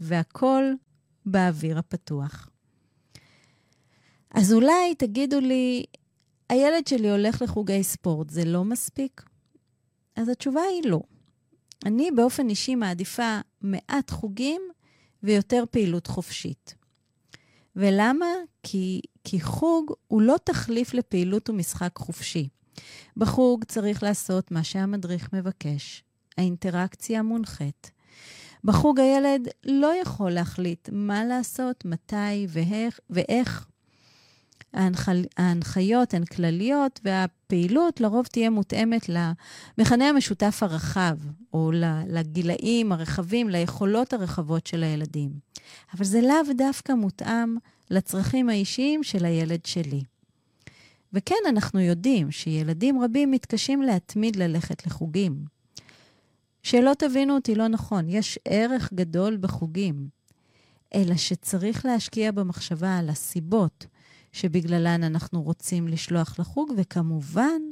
והכול 0.00 0.76
באוויר 1.26 1.78
הפתוח. 1.78 2.48
אז 4.30 4.52
אולי 4.52 4.94
תגידו 4.98 5.40
לי, 5.40 5.84
הילד 6.48 6.86
שלי 6.86 7.10
הולך 7.10 7.42
לחוגי 7.42 7.82
ספורט, 7.82 8.30
זה 8.30 8.44
לא 8.44 8.64
מספיק? 8.64 9.22
אז 10.16 10.28
התשובה 10.28 10.62
היא 10.62 10.90
לא. 10.90 11.00
אני 11.86 12.10
באופן 12.10 12.48
אישי 12.48 12.74
מעדיפה 12.74 13.38
מעט 13.60 14.10
חוגים 14.10 14.62
ויותר 15.22 15.64
פעילות 15.70 16.06
חופשית. 16.06 16.83
ולמה? 17.76 18.26
כי, 18.62 19.00
כי 19.24 19.40
חוג 19.40 19.92
הוא 20.06 20.22
לא 20.22 20.36
תחליף 20.44 20.94
לפעילות 20.94 21.50
ומשחק 21.50 21.98
חופשי. 21.98 22.48
בחוג 23.16 23.64
צריך 23.64 24.02
לעשות 24.02 24.50
מה 24.50 24.64
שהמדריך 24.64 25.32
מבקש. 25.32 26.04
האינטראקציה 26.38 27.22
מונחית. 27.22 27.90
בחוג 28.64 29.00
הילד 29.00 29.48
לא 29.64 29.92
יכול 30.02 30.30
להחליט 30.30 30.88
מה 30.92 31.24
לעשות, 31.24 31.84
מתי 31.84 32.46
ואיך, 32.48 33.00
ואיך 33.10 33.66
ההנח... 34.74 35.08
ההנחיות 35.36 36.14
הן 36.14 36.24
כלליות, 36.24 37.00
והפעילות 37.04 38.00
לרוב 38.00 38.26
תהיה 38.26 38.50
מותאמת 38.50 39.08
למכנה 39.08 40.08
המשותף 40.08 40.58
הרחב, 40.62 41.16
או 41.52 41.70
לגילאים 42.08 42.92
הרחבים, 42.92 43.48
ליכולות 43.48 44.12
הרחבות 44.12 44.66
של 44.66 44.82
הילדים. 44.82 45.30
אבל 45.94 46.04
זה 46.04 46.20
לאו 46.20 46.54
דווקא 46.56 46.92
מותאם 46.92 47.56
לצרכים 47.90 48.48
האישיים 48.48 49.02
של 49.02 49.24
הילד 49.24 49.66
שלי. 49.66 50.02
וכן, 51.12 51.34
אנחנו 51.48 51.80
יודעים 51.80 52.30
שילדים 52.30 53.02
רבים 53.02 53.30
מתקשים 53.30 53.82
להתמיד 53.82 54.36
ללכת 54.36 54.86
לחוגים. 54.86 55.44
שלא 56.62 56.92
תבינו 56.98 57.34
אותי 57.34 57.54
לא 57.54 57.68
נכון, 57.68 58.08
יש 58.08 58.38
ערך 58.44 58.92
גדול 58.92 59.36
בחוגים, 59.36 60.08
אלא 60.94 61.16
שצריך 61.16 61.86
להשקיע 61.86 62.32
במחשבה 62.32 62.98
על 62.98 63.08
הסיבות 63.08 63.86
שבגללן 64.34 65.02
אנחנו 65.02 65.42
רוצים 65.42 65.88
לשלוח 65.88 66.38
לחוג, 66.38 66.72
וכמובן, 66.76 67.62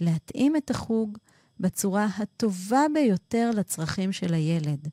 להתאים 0.00 0.56
את 0.56 0.70
החוג 0.70 1.18
בצורה 1.60 2.06
הטובה 2.18 2.82
ביותר 2.94 3.50
לצרכים 3.56 4.12
של 4.12 4.34
הילד, 4.34 4.88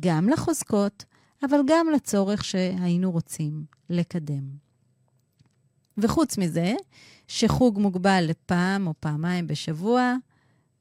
גם 0.00 0.28
לחוזקות, 0.28 1.04
אבל 1.42 1.60
גם 1.66 1.86
לצורך 1.94 2.44
שהיינו 2.44 3.10
רוצים 3.10 3.64
לקדם. 3.90 4.44
וחוץ 5.98 6.38
מזה, 6.38 6.74
שחוג 7.28 7.78
מוגבל 7.78 8.24
לפעם 8.28 8.86
או 8.86 8.94
פעמיים 9.00 9.46
בשבוע, 9.46 10.14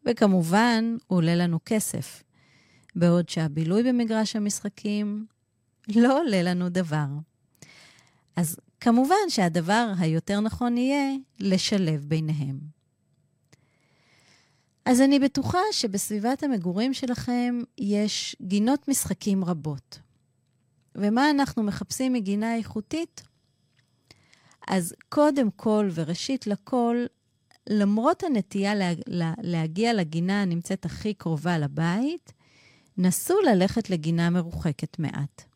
וכמובן, 0.06 0.98
הוא 1.08 1.18
עולה 1.18 1.36
לנו 1.36 1.60
כסף. 1.66 2.24
בעוד 2.96 3.30
שהבילוי 3.30 3.84
במגרש 3.84 4.36
המשחקים 4.36 5.26
לא 5.96 6.22
עולה 6.22 6.44
לנו 6.44 6.70
דבר. 6.70 7.08
אז 8.36 8.58
כמובן 8.82 9.30
שהדבר 9.30 9.92
היותר 10.00 10.40
נכון 10.40 10.78
יהיה 10.78 11.16
לשלב 11.40 12.06
ביניהם. 12.08 12.60
אז 14.86 15.02
אני 15.02 15.20
בטוחה 15.20 15.60
שבסביבת 15.72 16.44
המגורים 16.44 16.94
שלכם 16.94 17.60
יש 17.78 18.36
גינות 18.42 18.88
משחקים 18.88 19.46
רבות. 19.46 20.00
ומה 20.96 21.30
אנחנו 21.30 21.64
מחפשים 21.64 22.14
מגינה 22.14 22.56
איכותית? 22.56 23.22
אז 24.68 24.94
קודם 25.10 25.52
כל 25.52 25.90
וראשית 25.94 26.48
לכל, 26.48 27.06
למרות 27.70 28.24
הנטייה 28.24 28.76
לה, 28.76 28.92
לה, 29.08 29.34
להגיע 29.42 29.94
לגינה 29.94 30.42
הנמצאת 30.42 30.86
הכי 30.86 31.14
קרובה 31.14 31.58
לבית, 31.58 32.34
נסו 32.98 33.42
ללכת 33.42 33.90
לגינה 33.90 34.30
מרוחקת 34.30 35.00
מעט. 35.00 35.49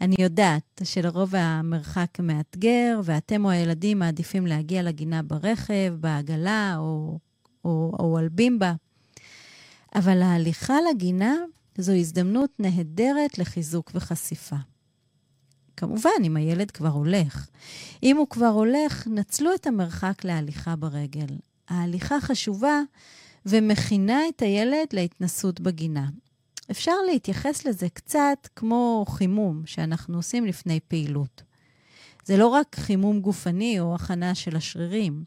אני 0.00 0.16
יודעת 0.18 0.80
שלרוב 0.84 1.34
המרחק 1.34 2.20
מאתגר, 2.22 3.00
ואתם 3.04 3.44
או 3.44 3.50
הילדים 3.50 3.98
מעדיפים 3.98 4.46
להגיע 4.46 4.82
לגינה 4.82 5.22
ברכב, 5.22 5.94
בעגלה 6.00 6.74
או, 6.78 7.18
או, 7.64 7.92
או 7.98 8.18
על 8.18 8.28
בימבה. 8.28 8.74
אבל 9.94 10.22
ההליכה 10.22 10.74
לגינה 10.90 11.34
זו 11.78 11.92
הזדמנות 11.92 12.50
נהדרת 12.58 13.38
לחיזוק 13.38 13.90
וחשיפה. 13.94 14.56
כמובן, 15.76 16.10
אם 16.24 16.36
הילד 16.36 16.70
כבר 16.70 16.88
הולך. 16.88 17.48
אם 18.02 18.16
הוא 18.16 18.26
כבר 18.30 18.46
הולך, 18.46 19.06
נצלו 19.06 19.54
את 19.54 19.66
המרחק 19.66 20.24
להליכה 20.24 20.76
ברגל. 20.76 21.36
ההליכה 21.68 22.20
חשובה 22.20 22.80
ומכינה 23.46 24.18
את 24.28 24.42
הילד 24.42 24.86
להתנסות 24.92 25.60
בגינה. 25.60 26.08
אפשר 26.70 26.94
להתייחס 27.12 27.66
לזה 27.66 27.88
קצת 27.88 28.48
כמו 28.56 29.04
חימום 29.08 29.62
שאנחנו 29.66 30.16
עושים 30.16 30.46
לפני 30.46 30.80
פעילות. 30.88 31.42
זה 32.24 32.36
לא 32.36 32.46
רק 32.46 32.76
חימום 32.78 33.20
גופני 33.20 33.80
או 33.80 33.94
הכנה 33.94 34.34
של 34.34 34.56
השרירים, 34.56 35.24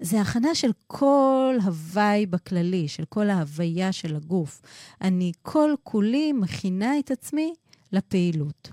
זה 0.00 0.20
הכנה 0.20 0.54
של 0.54 0.70
כל 0.86 1.56
הוואי 1.64 2.26
בכללי, 2.26 2.88
של 2.88 3.04
כל 3.04 3.30
ההוויה 3.30 3.92
של 3.92 4.16
הגוף. 4.16 4.62
אני 5.00 5.32
כל 5.42 5.74
כולי 5.82 6.32
מכינה 6.32 6.98
את 6.98 7.10
עצמי 7.10 7.54
לפעילות. 7.92 8.70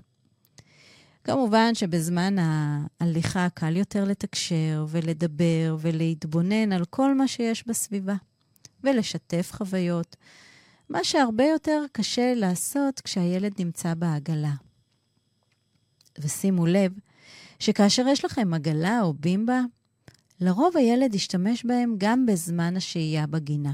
כמובן 1.24 1.74
שבזמן 1.74 2.36
ההליכה 2.38 3.48
קל 3.54 3.76
יותר 3.76 4.04
לתקשר 4.04 4.86
ולדבר 4.88 5.76
ולהתבונן 5.80 6.72
על 6.72 6.84
כל 6.84 7.14
מה 7.14 7.28
שיש 7.28 7.66
בסביבה 7.66 8.14
ולשתף 8.84 9.50
חוויות, 9.52 10.16
מה 10.92 11.04
שהרבה 11.04 11.44
יותר 11.44 11.84
קשה 11.92 12.34
לעשות 12.34 13.00
כשהילד 13.00 13.52
נמצא 13.58 13.94
בעגלה. 13.94 14.54
ושימו 16.18 16.66
לב 16.66 16.92
שכאשר 17.58 18.04
יש 18.08 18.24
לכם 18.24 18.54
עגלה 18.54 19.00
או 19.02 19.14
בימבה, 19.14 19.60
לרוב 20.40 20.76
הילד 20.76 21.14
ישתמש 21.14 21.64
בהם 21.64 21.94
גם 21.98 22.26
בזמן 22.26 22.76
השהייה 22.76 23.26
בגינה. 23.26 23.72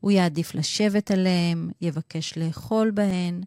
הוא 0.00 0.10
יעדיף 0.10 0.54
לשבת 0.54 1.10
עליהם, 1.10 1.70
יבקש 1.80 2.38
לאכול 2.38 2.90
בהן, 2.90 3.40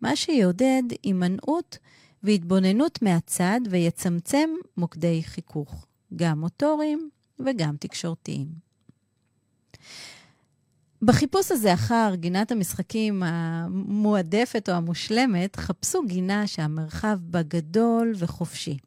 מה 0.00 0.16
שיעודד 0.16 0.82
הימנעות 1.02 1.78
והתבוננות 2.22 3.02
מהצד 3.02 3.60
ויצמצם 3.70 4.50
מוקדי 4.76 5.22
חיכוך, 5.22 5.86
גם 6.16 6.40
מוטוריים 6.40 7.10
וגם 7.38 7.76
תקשורתיים. 7.80 8.48
בחיפוש 11.02 11.50
הזה 11.50 11.74
אחר 11.74 12.12
גינת 12.14 12.52
המשחקים 12.52 13.22
המועדפת 13.22 14.68
או 14.68 14.74
המושלמת, 14.74 15.56
חפשו 15.56 16.02
גינה 16.06 16.46
שהמרחב 16.46 17.18
בה 17.20 17.42
גדול 17.42 18.12
וחופשי. 18.18 18.78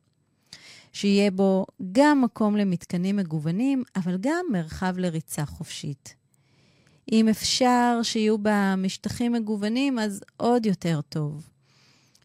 שיהיה 0.94 1.32
בו 1.32 1.66
גם 1.92 2.22
מקום 2.22 2.58
למתקנים 2.58 3.16
מגוונים, 3.16 3.84
אבל 3.96 4.18
גם 4.22 4.46
מרחב 4.52 4.94
לריצה 4.98 5.46
חופשית. 5.46 6.16
אם 7.12 7.30
אפשר 7.30 8.00
שיהיו 8.04 8.38
בה 8.38 8.76
משטחים 8.78 9.32
מגוונים, 9.32 10.00
אז 10.00 10.24
עוד 10.38 10.66
יותר 10.66 11.00
טוב. 11.10 11.50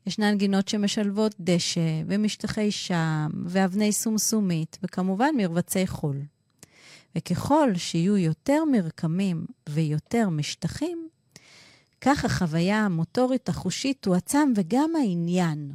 ישנן 0.07 0.39
גינות 0.39 0.69
שמשלבות 0.69 1.35
דשא 1.41 2.03
ומשטחי 2.07 2.71
שם 2.71 3.29
ואבני 3.45 3.93
סומסומית, 3.93 4.79
וכמובן 4.83 5.35
מרבצי 5.37 5.87
חול. 5.87 6.17
וככל 7.19 7.71
שיהיו 7.77 8.17
יותר 8.17 8.65
מרקמים 8.73 9.47
ויותר 9.69 10.29
משטחים, 10.29 11.09
כך 12.01 12.25
החוויה 12.25 12.85
המוטורית 12.85 13.49
החושית 13.49 13.97
תועצם 14.01 14.53
וגם 14.57 14.91
העניין. 14.97 15.73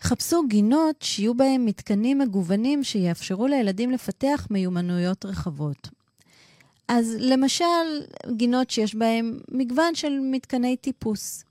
חפשו 0.00 0.42
גינות 0.48 1.02
שיהיו 1.02 1.34
בהם 1.34 1.64
מתקנים 1.64 2.18
מגוונים 2.18 2.84
שיאפשרו 2.84 3.46
לילדים 3.46 3.90
לפתח 3.90 4.46
מיומנויות 4.50 5.24
רחבות. 5.24 5.88
אז 6.88 7.16
למשל, 7.18 7.64
גינות 8.36 8.70
שיש 8.70 8.94
בהם 8.94 9.38
מגוון 9.50 9.94
של 9.94 10.18
מתקני 10.22 10.76
טיפוס. 10.76 11.44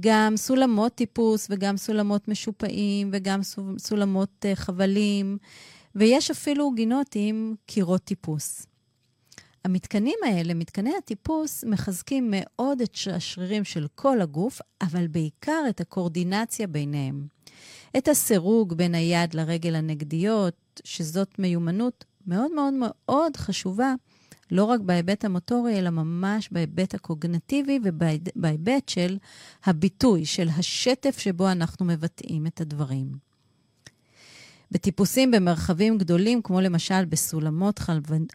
גם 0.00 0.36
סולמות 0.36 0.94
טיפוס 0.94 1.46
וגם 1.50 1.76
סולמות 1.76 2.28
משופעים 2.28 3.10
וגם 3.12 3.40
סולמות 3.78 4.44
uh, 4.44 4.56
חבלים, 4.56 5.38
ויש 5.94 6.30
אפילו 6.30 6.70
גינות 6.70 7.06
עם 7.14 7.54
קירות 7.66 8.04
טיפוס. 8.04 8.66
המתקנים 9.64 10.18
האלה, 10.26 10.54
מתקני 10.54 10.92
הטיפוס, 10.98 11.64
מחזקים 11.64 12.28
מאוד 12.30 12.80
את 12.80 12.96
השרירים 13.12 13.64
של 13.64 13.86
כל 13.94 14.20
הגוף, 14.20 14.60
אבל 14.82 15.06
בעיקר 15.06 15.62
את 15.68 15.80
הקורדינציה 15.80 16.66
ביניהם. 16.66 17.26
את 17.96 18.08
הסירוג 18.08 18.74
בין 18.74 18.94
היד 18.94 19.34
לרגל 19.34 19.74
הנגדיות, 19.74 20.80
שזאת 20.84 21.38
מיומנות 21.38 22.04
מאוד 22.26 22.52
מאוד 22.52 22.74
מאוד 22.78 23.36
חשובה, 23.36 23.94
לא 24.50 24.64
רק 24.64 24.80
בהיבט 24.80 25.24
המוטורי, 25.24 25.78
אלא 25.78 25.90
ממש 25.90 26.48
בהיבט 26.52 26.94
הקוגנטיבי 26.94 27.78
ובהיבט 27.84 28.88
של 28.88 29.18
הביטוי, 29.64 30.26
של 30.26 30.48
השטף 30.48 31.18
שבו 31.18 31.50
אנחנו 31.50 31.86
מבטאים 31.86 32.46
את 32.46 32.60
הדברים. 32.60 33.29
בטיפוסים 34.70 35.30
במרחבים 35.30 35.98
גדולים, 35.98 36.42
כמו 36.42 36.60
למשל 36.60 37.04
בסולמות 37.04 37.80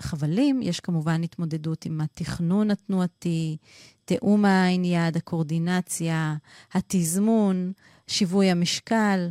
חבלים, 0.02 0.62
יש 0.62 0.80
כמובן 0.80 1.24
התמודדות 1.24 1.86
עם 1.86 2.02
התכנון 2.02 2.72
התנועתי, 2.72 3.58
תיאום 4.06 4.46
העין 4.46 4.86
יד, 4.86 5.18
הקורדינציה, 5.18 6.36
התזמון, 6.74 7.72
שיווי 8.08 8.52
המשקל. 8.52 9.30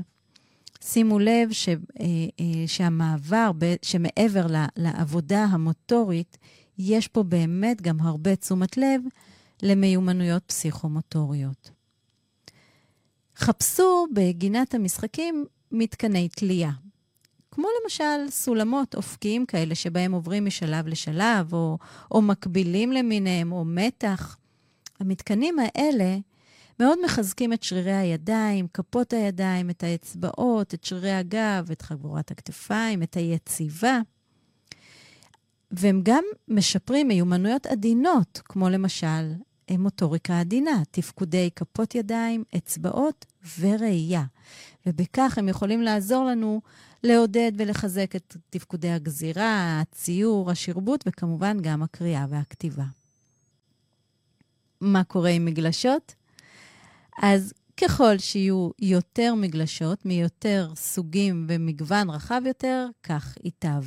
שימו 0.84 1.18
לב 1.18 1.52
ש, 1.52 1.68
אה, 1.68 1.74
אה, 2.00 2.44
שהמעבר, 2.66 3.50
שמעבר 3.82 4.46
לעבודה 4.76 5.44
המוטורית, 5.44 6.38
יש 6.78 7.08
פה 7.08 7.22
באמת 7.22 7.82
גם 7.82 8.00
הרבה 8.00 8.36
תשומת 8.36 8.76
לב 8.76 9.00
למיומנויות 9.62 10.42
פסיכומוטוריות. 10.46 11.70
חפשו 13.36 14.06
בגינת 14.14 14.74
המשחקים 14.74 15.44
מתקני 15.72 16.28
תלייה. 16.28 16.70
כמו 17.54 17.68
למשל 17.82 18.30
סולמות 18.30 18.94
אופקיים 18.94 19.46
כאלה, 19.46 19.74
שבהם 19.74 20.12
עוברים 20.12 20.44
משלב 20.44 20.86
לשלב, 20.86 21.52
או, 21.52 21.78
או 22.10 22.22
מקבילים 22.22 22.92
למיניהם, 22.92 23.52
או 23.52 23.64
מתח. 23.64 24.36
המתקנים 25.00 25.56
האלה 25.58 26.16
מאוד 26.80 26.98
מחזקים 27.04 27.52
את 27.52 27.62
שרירי 27.62 27.92
הידיים, 27.92 28.66
כפות 28.74 29.12
הידיים, 29.12 29.70
את 29.70 29.82
האצבעות, 29.82 30.74
את 30.74 30.84
שרירי 30.84 31.12
הגב, 31.12 31.68
את 31.72 31.82
חגורת 31.82 32.30
הכתפיים, 32.30 33.02
את 33.02 33.16
היציבה. 33.16 33.98
והם 35.70 36.00
גם 36.02 36.24
משפרים 36.48 37.08
מיומנויות 37.08 37.66
עדינות, 37.66 38.40
כמו 38.44 38.68
למשל 38.68 39.32
מוטוריקה 39.70 40.40
עדינה, 40.40 40.82
תפקודי 40.90 41.50
כפות 41.56 41.94
ידיים, 41.94 42.44
אצבעות 42.56 43.24
וראייה. 43.60 44.24
ובכך 44.86 45.38
הם 45.38 45.48
יכולים 45.48 45.82
לעזור 45.82 46.24
לנו 46.24 46.60
לעודד 47.04 47.52
ולחזק 47.56 48.16
את 48.16 48.36
תפקודי 48.50 48.90
הגזירה, 48.90 49.80
הציור, 49.80 50.50
השרבוט, 50.50 51.04
וכמובן 51.06 51.56
גם 51.60 51.82
הקריאה 51.82 52.26
והכתיבה. 52.30 52.84
מה 54.80 55.04
קורה 55.04 55.30
עם 55.30 55.44
מגלשות? 55.44 56.14
אז 57.22 57.52
ככל 57.76 58.18
שיהיו 58.18 58.70
יותר 58.78 59.34
מגלשות, 59.34 60.06
מיותר 60.06 60.72
סוגים 60.76 61.46
ומגוון 61.48 62.10
רחב 62.10 62.42
יותר, 62.46 62.86
כך 63.02 63.34
ייטב. 63.44 63.84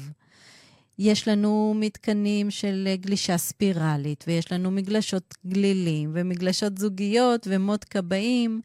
יש 1.00 1.28
לנו 1.28 1.74
מתקנים 1.80 2.52
של 2.52 2.88
גלישה 2.96 3.38
ספירלית, 3.38 4.24
ויש 4.28 4.52
לנו 4.52 4.72
מגלשות 4.72 5.36
גלילים, 5.46 6.12
ומגלשות 6.14 6.78
זוגיות 6.78 7.48
ומוט 7.50 7.86
כבאים. 7.90 8.62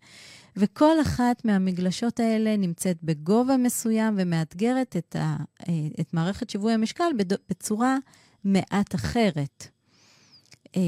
וכל 0.56 1.00
אחת 1.02 1.44
מהמגלשות 1.44 2.20
האלה 2.20 2.56
נמצאת 2.56 2.96
בגובה 3.02 3.56
מסוים 3.56 4.14
ומאתגרת 4.18 4.96
את, 4.96 5.16
ה, 5.16 5.36
אה, 5.68 5.74
את 6.00 6.14
מערכת 6.14 6.50
שיווי 6.50 6.72
המשקל 6.72 7.10
בצורה 7.50 7.96
מעט 8.44 8.94
אחרת. 8.94 9.66
אה, 10.76 10.80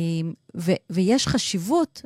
ו, 0.57 0.73
ויש 0.91 1.27
חשיבות 1.27 2.03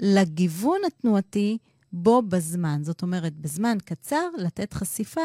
לגיוון 0.00 0.78
התנועתי 0.86 1.58
בו 1.92 2.22
בזמן. 2.22 2.80
זאת 2.84 3.02
אומרת, 3.02 3.32
בזמן 3.36 3.78
קצר 3.84 4.28
לתת 4.38 4.72
חשיפה 4.72 5.20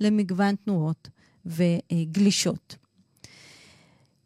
למגוון 0.00 0.54
תנועות 0.54 1.08
וגלישות. 1.46 2.76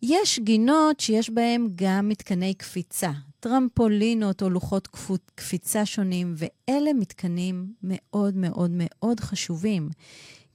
יש 0.02 0.38
גינות 0.38 1.00
שיש 1.00 1.30
בהן 1.30 1.68
גם 1.74 2.08
מתקני 2.08 2.54
קפיצה, 2.54 3.10
טרמפולינות 3.42 4.42
או 4.42 4.50
לוחות 4.50 4.88
קפיצה 5.34 5.86
שונים, 5.86 6.34
ואלה 6.36 6.92
מתקנים 6.92 7.74
מאוד 7.82 8.36
מאוד 8.36 8.70
מאוד 8.74 9.20
חשובים. 9.20 9.88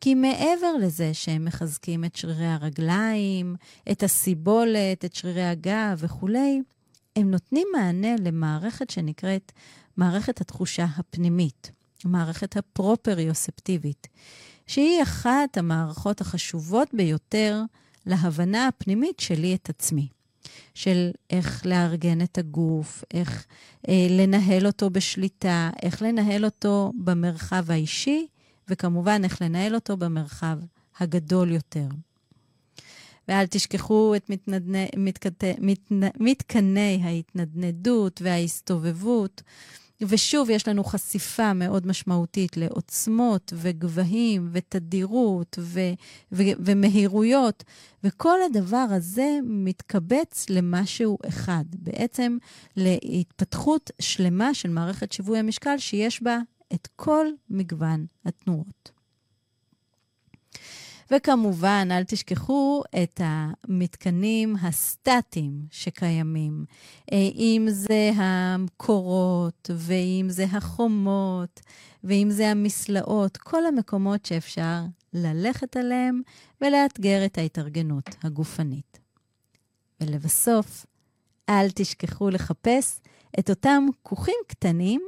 כי 0.02 0.16
מעבר 0.16 0.74
לזה 0.82 1.14
שהם 1.14 1.46
מחזקים 1.46 2.06
את 2.06 2.16
שרירי 2.16 2.48
הרגליים, 2.48 3.56
את 3.92 4.04
הסיבולת, 4.04 5.06
את 5.06 5.16
שרירי 5.16 5.44
הגב 5.44 5.98
וכולי, 5.98 6.62
הם 7.16 7.32
נותנים 7.32 7.68
מענה 7.74 8.16
למערכת 8.20 8.90
שנקראת 8.90 9.52
מערכת 9.98 10.42
התחושה 10.42 10.86
הפנימית, 10.98 11.72
מערכת 12.06 12.58
הפרופריוספטיבית, 12.58 14.08
שהיא 14.68 15.04
אחת 15.04 15.58
המערכות 15.58 16.22
החשובות 16.22 16.90
ביותר 16.94 17.62
להבנה 18.06 18.68
הפנימית 18.68 19.20
שלי 19.20 19.56
את 19.56 19.70
עצמי. 19.70 20.08
של 20.74 21.12
איך 21.30 21.66
לארגן 21.66 22.22
את 22.22 22.38
הגוף, 22.38 23.04
איך 23.14 23.46
אה, 23.90 24.08
לנהל 24.10 24.68
אותו 24.68 24.90
בשליטה, 24.90 25.70
איך 25.82 26.02
לנהל 26.02 26.46
אותו 26.46 26.92
במרחב 27.04 27.72
האישי, 27.72 28.28
וכמובן 28.68 29.24
איך 29.24 29.42
לנהל 29.42 29.76
אותו 29.76 29.98
במרחב 29.98 30.58
הגדול 31.00 31.52
יותר. 31.52 31.88
ואל 33.28 33.46
תשכחו 33.46 34.16
את 34.16 34.30
מתנדני, 34.30 34.88
מתקט, 34.98 35.44
מתנ, 35.60 36.00
מתקני 36.20 37.02
ההתנדנדות 37.04 38.22
וההסתובבות. 38.24 39.42
ושוב, 40.02 40.50
יש 40.50 40.68
לנו 40.68 40.84
חשיפה 40.84 41.54
מאוד 41.54 41.88
משמעותית 41.88 42.58
לעוצמות 42.58 43.54
וגבהים 43.56 44.50
ותדירות 44.52 45.60
ו- 45.62 45.94
ו- 46.32 46.44
ומהירויות, 46.60 47.64
וכל 48.04 48.38
הדבר 48.46 48.86
הזה 48.92 49.40
מתקבץ 49.44 50.46
למשהו 50.50 51.18
אחד, 51.28 51.66
בעצם 51.74 52.38
להתפתחות 52.76 53.92
שלמה 54.00 54.54
של 54.54 54.70
מערכת 54.70 55.12
שיווי 55.12 55.40
המשקל 55.40 55.78
שיש 55.78 56.24
בה 56.24 56.40
את 56.74 56.88
כל 56.96 57.28
מגוון 57.50 58.06
התנועות. 58.26 58.97
וכמובן, 61.12 61.88
אל 61.92 62.04
תשכחו 62.04 62.84
את 63.04 63.22
המתקנים 63.24 64.56
הסטטיים 64.62 65.66
שקיימים, 65.72 66.66
אה, 67.12 67.18
אם 67.36 67.68
זה 67.70 68.12
המקורות, 68.16 69.70
ואם 69.74 70.26
זה 70.30 70.46
החומות, 70.52 71.62
ואם 72.04 72.28
זה 72.32 72.52
המסלעות, 72.52 73.38
כל 73.38 73.66
המקומות 73.66 74.26
שאפשר 74.26 74.82
ללכת 75.14 75.78
עליהם 75.78 76.22
ולאתגר 76.62 77.26
את 77.26 77.38
ההתארגנות 77.38 78.10
הגופנית. 78.24 79.00
ולבסוף, 80.02 80.86
אל 81.50 81.70
תשכחו 81.76 82.30
לחפש 82.30 83.00
את 83.40 83.50
אותם 83.50 83.86
כוכים 84.04 84.36
קטנים 84.48 85.02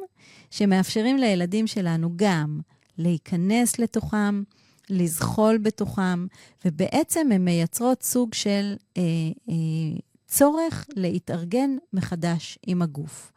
שמאפשרים 0.51 1.17
לילדים 1.17 1.67
שלנו 1.67 2.09
גם 2.15 2.59
להיכנס 2.97 3.79
לתוכם, 3.79 4.43
לזחול 4.89 5.57
בתוכם, 5.57 6.27
ובעצם 6.65 7.27
הן 7.31 7.45
מייצרות 7.45 8.03
סוג 8.03 8.33
של 8.33 8.75
אה, 8.97 9.01
אה, 9.49 9.99
צורך 10.27 10.87
להתארגן 10.95 11.77
מחדש 11.93 12.59
עם 12.67 12.81
הגוף. 12.81 13.31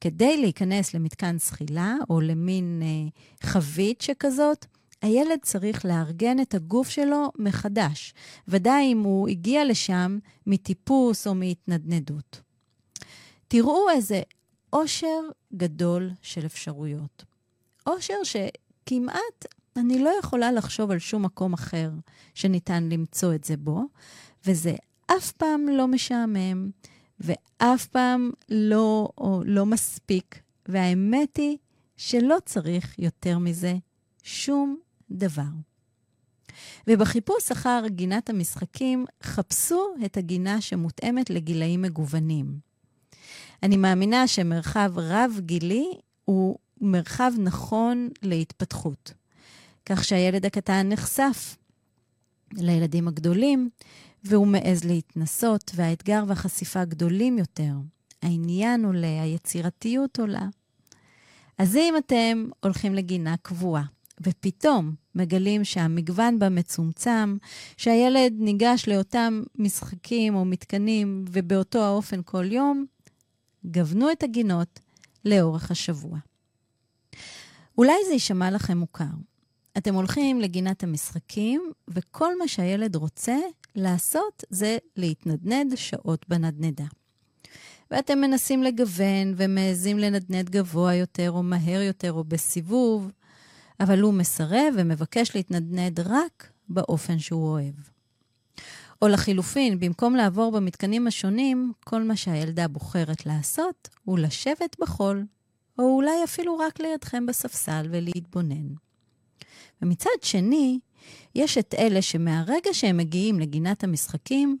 כדי 0.00 0.36
להיכנס 0.36 0.94
למתקן 0.94 1.38
זחילה 1.38 1.96
או 2.10 2.20
למין 2.20 2.82
אה, 2.82 3.48
חבית 3.48 4.00
שכזאת, 4.00 4.66
הילד 5.02 5.38
צריך 5.42 5.84
לארגן 5.84 6.40
את 6.40 6.54
הגוף 6.54 6.88
שלו 6.88 7.30
מחדש, 7.38 8.14
ודאי 8.48 8.92
אם 8.92 8.98
הוא 8.98 9.28
הגיע 9.28 9.64
לשם 9.64 10.18
מטיפוס 10.46 11.26
או 11.26 11.34
מהתנדנדות. 11.34 12.40
תראו 13.48 13.90
איזה 13.90 14.22
עושר 14.70 15.20
גדול 15.54 16.10
של 16.22 16.46
אפשרויות. 16.46 17.24
עושר 17.84 18.14
שכמעט 18.24 19.44
אני 19.76 19.98
לא 19.98 20.10
יכולה 20.18 20.52
לחשוב 20.52 20.90
על 20.90 20.98
שום 20.98 21.22
מקום 21.22 21.52
אחר 21.52 21.90
שניתן 22.34 22.88
למצוא 22.88 23.34
את 23.34 23.44
זה 23.44 23.56
בו, 23.56 23.82
וזה 24.46 24.74
אף 25.06 25.32
פעם 25.32 25.68
לא 25.68 25.88
משעמם, 25.88 26.70
ואף 27.20 27.86
פעם 27.86 28.30
לא, 28.48 29.08
או 29.18 29.42
לא 29.44 29.66
מספיק, 29.66 30.40
והאמת 30.68 31.36
היא 31.36 31.56
שלא 31.96 32.36
צריך 32.44 32.98
יותר 32.98 33.38
מזה 33.38 33.74
שום 34.22 34.78
דבר. 35.10 35.42
ובחיפוש 36.86 37.50
אחר 37.50 37.84
גינת 37.86 38.30
המשחקים, 38.30 39.04
חפשו 39.22 39.94
את 40.04 40.16
הגינה 40.16 40.60
שמותאמת 40.60 41.30
לגילאים 41.30 41.82
מגוונים. 41.82 42.58
אני 43.62 43.76
מאמינה 43.76 44.28
שמרחב 44.28 44.92
רב-גילי 44.96 45.86
הוא 46.24 46.58
מרחב 46.80 47.32
נכון 47.38 48.08
להתפתחות. 48.22 49.12
כך 49.86 50.04
שהילד 50.04 50.46
הקטן 50.46 50.88
נחשף 50.88 51.56
לילדים 52.52 53.08
הגדולים, 53.08 53.68
והוא 54.24 54.46
מעז 54.46 54.84
להתנסות, 54.84 55.70
והאתגר 55.74 56.24
והחשיפה 56.28 56.84
גדולים 56.84 57.38
יותר. 57.38 57.72
העניין 58.22 58.84
עולה, 58.84 59.22
היצירתיות 59.22 60.18
עולה. 60.18 60.48
אז 61.58 61.76
אם 61.76 61.94
אתם 61.98 62.48
הולכים 62.62 62.94
לגינה 62.94 63.34
קבועה, 63.42 63.84
ופתאום 64.20 64.94
מגלים 65.14 65.64
שהמגוון 65.64 66.38
בה 66.38 66.48
מצומצם, 66.48 67.36
שהילד 67.76 68.32
ניגש 68.38 68.88
לאותם 68.88 69.42
משחקים 69.58 70.34
או 70.34 70.44
מתקנים 70.44 71.24
ובאותו 71.30 71.84
האופן 71.84 72.20
כל 72.24 72.52
יום, 72.52 72.86
גוונו 73.64 74.12
את 74.12 74.22
הגינות 74.22 74.80
לאורך 75.24 75.70
השבוע. 75.70 76.18
אולי 77.78 77.96
זה 78.06 78.12
יישמע 78.12 78.50
לכם 78.50 78.78
מוכר, 78.78 79.04
אתם 79.78 79.94
הולכים 79.94 80.40
לגינת 80.40 80.82
המשחקים, 80.82 81.72
וכל 81.88 82.38
מה 82.38 82.48
שהילד 82.48 82.96
רוצה 82.96 83.36
לעשות 83.74 84.44
זה 84.50 84.78
להתנדנד 84.96 85.74
שעות 85.74 86.28
בנדנדה. 86.28 86.84
ואתם 87.90 88.18
מנסים 88.18 88.62
לגוון 88.62 89.34
ומעזים 89.36 89.98
לנדנד 89.98 90.50
גבוה 90.50 90.94
יותר 90.94 91.30
או 91.30 91.42
מהר 91.42 91.80
יותר 91.82 92.12
או 92.12 92.24
בסיבוב, 92.24 93.10
אבל 93.80 94.00
הוא 94.00 94.14
מסרב 94.14 94.74
ומבקש 94.76 95.34
להתנדנד 95.34 96.00
רק 96.00 96.50
באופן 96.68 97.18
שהוא 97.18 97.48
אוהב. 97.48 97.74
או 99.02 99.08
לחילופין, 99.08 99.80
במקום 99.80 100.14
לעבור 100.14 100.52
במתקנים 100.52 101.06
השונים, 101.06 101.72
כל 101.84 102.02
מה 102.02 102.16
שהילדה 102.16 102.68
בוחרת 102.68 103.26
לעשות 103.26 103.88
הוא 104.04 104.18
לשבת 104.18 104.76
בחול, 104.80 105.24
או 105.78 105.84
אולי 105.96 106.24
אפילו 106.24 106.58
רק 106.58 106.80
לידכם 106.80 107.26
בספסל 107.26 107.86
ולהתבונן. 107.90 108.83
ומצד 109.82 110.22
שני, 110.22 110.78
יש 111.34 111.58
את 111.58 111.74
אלה 111.78 112.02
שמהרגע 112.02 112.70
שהם 112.72 112.96
מגיעים 112.96 113.40
לגינת 113.40 113.84
המשחקים, 113.84 114.58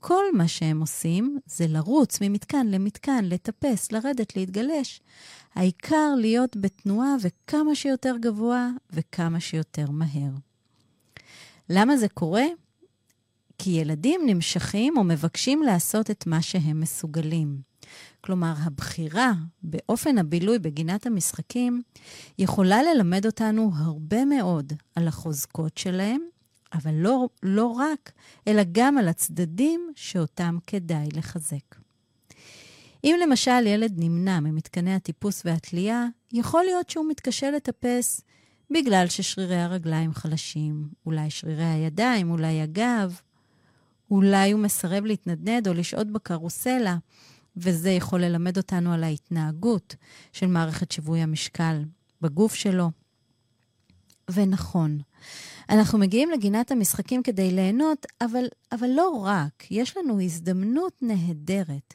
כל 0.00 0.24
מה 0.34 0.48
שהם 0.48 0.80
עושים 0.80 1.38
זה 1.46 1.66
לרוץ 1.68 2.18
ממתקן 2.20 2.66
למתקן, 2.66 3.24
לטפס, 3.24 3.92
לרדת, 3.92 4.36
להתגלש. 4.36 5.00
העיקר 5.54 6.14
להיות 6.18 6.56
בתנועה 6.56 7.14
וכמה 7.20 7.74
שיותר 7.74 8.16
גבוה 8.20 8.70
וכמה 8.90 9.40
שיותר 9.40 9.90
מהר. 9.90 10.30
למה 11.68 11.96
זה 11.96 12.08
קורה? 12.08 12.44
כי 13.58 13.70
ילדים 13.70 14.20
נמשכים 14.26 14.94
או 14.96 15.04
מבקשים 15.04 15.62
לעשות 15.62 16.10
את 16.10 16.26
מה 16.26 16.42
שהם 16.42 16.80
מסוגלים. 16.80 17.69
כלומר, 18.20 18.52
הבחירה 18.58 19.32
באופן 19.62 20.18
הבילוי 20.18 20.58
בגינת 20.58 21.06
המשחקים 21.06 21.82
יכולה 22.38 22.82
ללמד 22.82 23.26
אותנו 23.26 23.70
הרבה 23.76 24.24
מאוד 24.24 24.72
על 24.96 25.08
החוזקות 25.08 25.78
שלהם, 25.78 26.20
אבל 26.72 26.94
לא, 26.94 27.28
לא 27.42 27.66
רק, 27.66 28.12
אלא 28.48 28.62
גם 28.72 28.98
על 28.98 29.08
הצדדים 29.08 29.92
שאותם 29.96 30.58
כדאי 30.66 31.08
לחזק. 31.12 31.76
אם 33.04 33.16
למשל 33.22 33.66
ילד 33.66 33.92
נמנע 33.96 34.40
ממתקני 34.40 34.94
הטיפוס 34.94 35.42
והתלייה, 35.44 36.06
יכול 36.32 36.64
להיות 36.64 36.90
שהוא 36.90 37.08
מתקשה 37.08 37.50
לטפס 37.50 38.20
בגלל 38.70 39.06
ששרירי 39.08 39.56
הרגליים 39.56 40.14
חלשים, 40.14 40.88
אולי 41.06 41.30
שרירי 41.30 41.64
הידיים, 41.64 42.30
אולי 42.30 42.60
הגב, 42.60 43.20
אולי 44.10 44.50
הוא 44.50 44.60
מסרב 44.60 45.04
להתנדנד 45.04 45.68
או 45.68 45.74
לשהות 45.74 46.12
בקרוסלה, 46.12 46.96
וזה 47.56 47.90
יכול 47.90 48.24
ללמד 48.24 48.56
אותנו 48.56 48.92
על 48.92 49.04
ההתנהגות 49.04 49.96
של 50.32 50.46
מערכת 50.46 50.92
שיווי 50.92 51.20
המשקל 51.20 51.84
בגוף 52.20 52.54
שלו. 52.54 52.90
ונכון, 54.30 54.98
אנחנו 55.70 55.98
מגיעים 55.98 56.30
לגינת 56.30 56.70
המשחקים 56.70 57.22
כדי 57.22 57.50
ליהנות, 57.50 58.06
אבל, 58.20 58.44
אבל 58.72 58.88
לא 58.94 59.08
רק, 59.08 59.70
יש 59.70 59.96
לנו 59.96 60.20
הזדמנות 60.20 60.92
נהדרת 61.02 61.94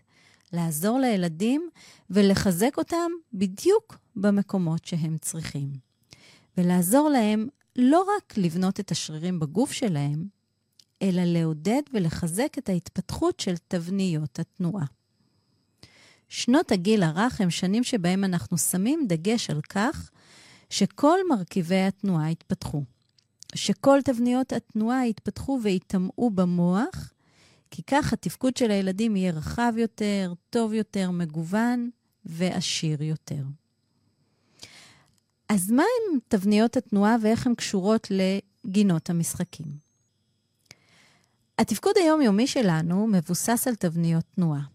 לעזור 0.53 0.99
לילדים 0.99 1.69
ולחזק 2.09 2.77
אותם 2.77 3.11
בדיוק 3.33 3.97
במקומות 4.15 4.85
שהם 4.85 5.17
צריכים. 5.17 5.69
ולעזור 6.57 7.09
להם 7.09 7.47
לא 7.75 8.05
רק 8.17 8.37
לבנות 8.37 8.79
את 8.79 8.91
השרירים 8.91 9.39
בגוף 9.39 9.71
שלהם, 9.71 10.25
אלא 11.01 11.21
לעודד 11.25 11.81
ולחזק 11.93 12.55
את 12.57 12.69
ההתפתחות 12.69 13.39
של 13.39 13.55
תבניות 13.67 14.39
התנועה. 14.39 14.85
שנות 16.29 16.71
הגיל 16.71 17.03
הרך 17.03 17.41
הם 17.41 17.49
שנים 17.49 17.83
שבהם 17.83 18.23
אנחנו 18.23 18.57
שמים 18.57 19.05
דגש 19.07 19.49
על 19.49 19.61
כך 19.69 20.11
שכל 20.69 21.19
מרכיבי 21.29 21.81
התנועה 21.81 22.31
יתפתחו. 22.31 22.83
שכל 23.55 23.99
תבניות 24.03 24.53
התנועה 24.53 25.07
יתפתחו 25.07 25.59
ויטמעו 25.63 26.29
במוח, 26.29 27.13
כי 27.71 27.83
כך 27.83 28.13
התפקוד 28.13 28.57
של 28.57 28.71
הילדים 28.71 29.15
יהיה 29.15 29.31
רחב 29.31 29.73
יותר, 29.77 30.33
טוב 30.49 30.73
יותר, 30.73 31.11
מגוון 31.11 31.89
ועשיר 32.25 33.03
יותר. 33.03 33.43
אז 35.49 35.71
מה 35.71 35.83
הן 35.83 36.19
תבניות 36.27 36.77
התנועה 36.77 37.15
ואיך 37.21 37.47
הן 37.47 37.55
קשורות 37.55 38.07
לגינות 38.11 39.09
המשחקים? 39.09 39.65
התפקוד 41.57 41.93
היומיומי 41.97 42.47
שלנו 42.47 43.07
מבוסס 43.07 43.67
על 43.67 43.75
תבניות 43.75 44.23
תנועה. 44.35 44.74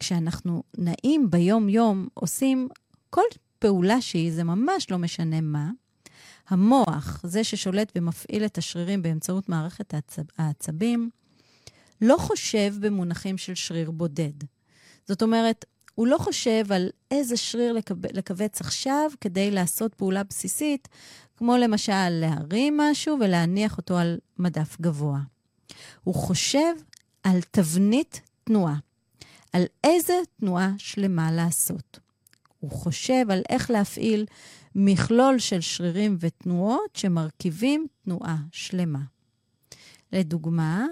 כשאנחנו 0.00 0.62
נעים 0.78 1.30
ביום-יום, 1.30 2.08
עושים 2.14 2.68
כל 3.10 3.22
פעולה 3.58 4.00
שהיא, 4.00 4.32
זה 4.32 4.44
ממש 4.44 4.90
לא 4.90 4.98
משנה 4.98 5.40
מה, 5.40 5.70
המוח, 6.48 7.20
זה 7.24 7.44
ששולט 7.44 7.92
ומפעיל 7.96 8.44
את 8.44 8.58
השרירים 8.58 9.02
באמצעות 9.02 9.48
מערכת 9.48 9.94
העצב, 9.94 10.22
העצבים, 10.38 11.10
לא 12.00 12.16
חושב 12.18 12.74
במונחים 12.80 13.38
של 13.38 13.54
שריר 13.54 13.90
בודד. 13.90 14.32
זאת 15.06 15.22
אומרת, 15.22 15.64
הוא 15.94 16.06
לא 16.06 16.18
חושב 16.18 16.72
על 16.72 16.90
איזה 17.10 17.36
שריר 17.36 17.76
לכווץ 18.12 18.60
עכשיו 18.60 19.10
כדי 19.20 19.50
לעשות 19.50 19.94
פעולה 19.94 20.24
בסיסית, 20.24 20.88
כמו 21.36 21.56
למשל 21.56 22.08
להרים 22.08 22.76
משהו 22.76 23.16
ולהניח 23.20 23.76
אותו 23.78 23.98
על 23.98 24.18
מדף 24.38 24.76
גבוה. 24.80 25.20
הוא 26.04 26.14
חושב 26.14 26.74
על 27.22 27.40
תבנית 27.50 28.20
תנועה, 28.44 28.76
על 29.58 29.64
איזה 29.84 30.14
תנועה 30.40 30.70
שלמה 30.78 31.32
לעשות. 31.32 31.98
הוא 32.60 32.70
חושב 32.70 33.30
על 33.30 33.42
איך 33.48 33.70
להפעיל 33.70 34.26
מכלול 34.74 35.38
של 35.38 35.60
שרירים 35.60 36.16
ותנועות 36.20 36.96
שמרכיבים 36.96 37.86
תנועה 38.04 38.36
שלמה. 38.52 38.98
לדוגמה, 40.12 40.86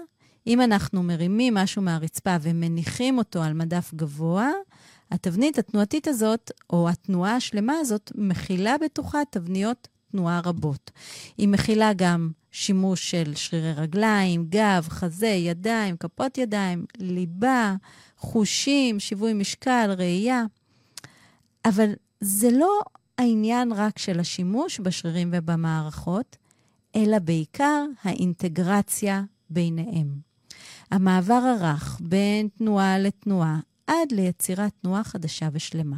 אם 0.47 0.61
אנחנו 0.61 1.03
מרימים 1.03 1.53
משהו 1.53 1.81
מהרצפה 1.81 2.35
ומניחים 2.41 3.17
אותו 3.17 3.43
על 3.43 3.53
מדף 3.53 3.93
גבוה, 3.93 4.51
התבנית 5.11 5.57
התנועתית 5.57 6.07
הזאת, 6.07 6.51
או 6.69 6.89
התנועה 6.89 7.35
השלמה 7.35 7.73
הזאת, 7.79 8.11
מכילה 8.15 8.75
בתוכה 8.77 9.19
תבניות 9.29 9.87
תנועה 10.11 10.41
רבות. 10.43 10.91
היא 11.37 11.47
מכילה 11.47 11.93
גם 11.93 12.31
שימוש 12.51 13.11
של 13.11 13.35
שרירי 13.35 13.73
רגליים, 13.73 14.45
גב, 14.49 14.87
חזה, 14.89 15.27
ידיים, 15.27 15.97
כפות 15.97 16.37
ידיים, 16.37 16.85
ליבה, 16.97 17.75
חושים, 18.17 18.99
שיווי 18.99 19.33
משקל, 19.33 19.95
ראייה. 19.97 20.43
אבל 21.65 21.93
זה 22.21 22.51
לא 22.51 22.79
העניין 23.17 23.71
רק 23.71 23.99
של 23.99 24.19
השימוש 24.19 24.79
בשרירים 24.79 25.29
ובמערכות, 25.33 26.37
אלא 26.95 27.19
בעיקר 27.19 27.85
האינטגרציה 28.03 29.23
ביניהם. 29.49 30.07
המעבר 30.91 31.33
הרך 31.33 31.99
בין 32.03 32.47
תנועה 32.57 32.99
לתנועה 32.99 33.59
עד 33.87 34.11
ליצירת 34.11 34.71
תנועה 34.81 35.03
חדשה 35.03 35.49
ושלמה. 35.51 35.97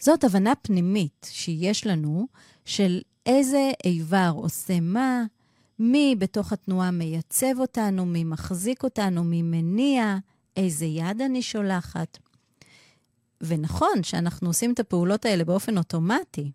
זאת 0.00 0.24
הבנה 0.24 0.52
פנימית 0.62 1.26
שיש 1.30 1.86
לנו 1.86 2.26
של 2.64 3.00
איזה 3.26 3.70
איבר 3.84 4.32
עושה 4.34 4.80
מה, 4.80 5.24
מי 5.78 6.14
בתוך 6.18 6.52
התנועה 6.52 6.90
מייצב 6.90 7.58
אותנו, 7.58 8.06
מי 8.06 8.24
מחזיק 8.24 8.84
אותנו, 8.84 9.24
מי 9.24 9.42
מניע, 9.42 10.18
איזה 10.58 10.84
יד 10.84 11.20
אני 11.20 11.42
שולחת. 11.42 12.18
ונכון 13.40 14.02
שאנחנו 14.02 14.48
עושים 14.48 14.72
את 14.72 14.80
הפעולות 14.80 15.24
האלה 15.24 15.44
באופן 15.44 15.78
אוטומטי, 15.78 16.50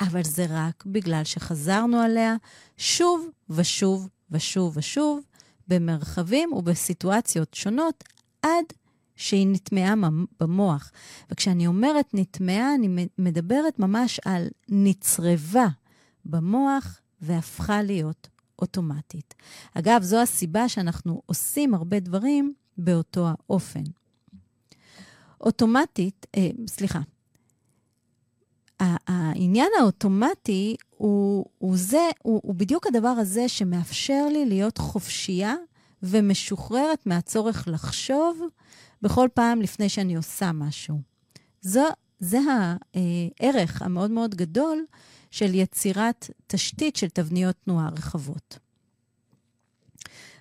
אבל 0.00 0.24
זה 0.24 0.46
רק 0.50 0.84
בגלל 0.86 1.24
שחזרנו 1.24 2.00
עליה 2.00 2.36
שוב 2.76 3.28
ושוב 3.50 4.08
ושוב 4.30 4.76
ושוב, 4.76 5.20
במרחבים 5.68 6.52
ובסיטואציות 6.52 7.54
שונות, 7.54 8.04
עד 8.42 8.64
שהיא 9.16 9.46
נטמעה 9.46 9.94
במוח. 10.40 10.92
וכשאני 11.30 11.66
אומרת 11.66 12.06
נטמעה, 12.14 12.74
אני 12.74 13.06
מדברת 13.18 13.78
ממש 13.78 14.20
על 14.24 14.48
נצרבה 14.68 15.66
במוח 16.24 17.00
והפכה 17.20 17.82
להיות 17.82 18.28
אוטומטית. 18.58 19.34
אגב, 19.74 20.02
זו 20.02 20.22
הסיבה 20.22 20.68
שאנחנו 20.68 21.22
עושים 21.26 21.74
הרבה 21.74 22.00
דברים 22.00 22.54
באותו 22.78 23.26
האופן. 23.28 23.84
אוטומטית, 25.40 26.26
אה, 26.36 26.48
סליחה, 26.68 27.00
העניין 28.80 29.68
האוטומטי 29.80 30.76
הוא, 30.96 31.44
הוא, 31.58 31.76
זה, 31.76 32.08
הוא, 32.22 32.40
הוא 32.44 32.54
בדיוק 32.54 32.86
הדבר 32.86 33.08
הזה 33.08 33.48
שמאפשר 33.48 34.28
לי 34.32 34.46
להיות 34.46 34.78
חופשייה 34.78 35.54
ומשוחררת 36.02 37.06
מהצורך 37.06 37.68
לחשוב 37.68 38.40
בכל 39.02 39.28
פעם 39.34 39.62
לפני 39.62 39.88
שאני 39.88 40.16
עושה 40.16 40.52
משהו. 40.52 41.00
זו, 41.60 41.84
זה 42.20 42.38
הערך 42.48 43.82
המאוד 43.82 44.10
מאוד 44.10 44.34
גדול 44.34 44.84
של 45.30 45.54
יצירת 45.54 46.30
תשתית 46.46 46.96
של 46.96 47.08
תבניות 47.08 47.56
תנועה 47.64 47.88
רחבות. 47.88 48.58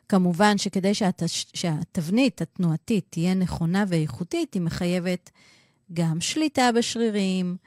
כמובן 0.09 0.57
שכדי 0.57 0.93
שהתש... 0.93 1.45
שהתבנית 1.53 2.41
התנועתית 2.41 3.05
תהיה 3.09 3.33
נכונה 3.33 3.85
ואיכותית, 3.87 4.53
היא 4.53 4.61
מחייבת 4.61 5.29
גם 5.93 6.21
שליטה 6.21 6.71
בשרירים, 6.71 7.57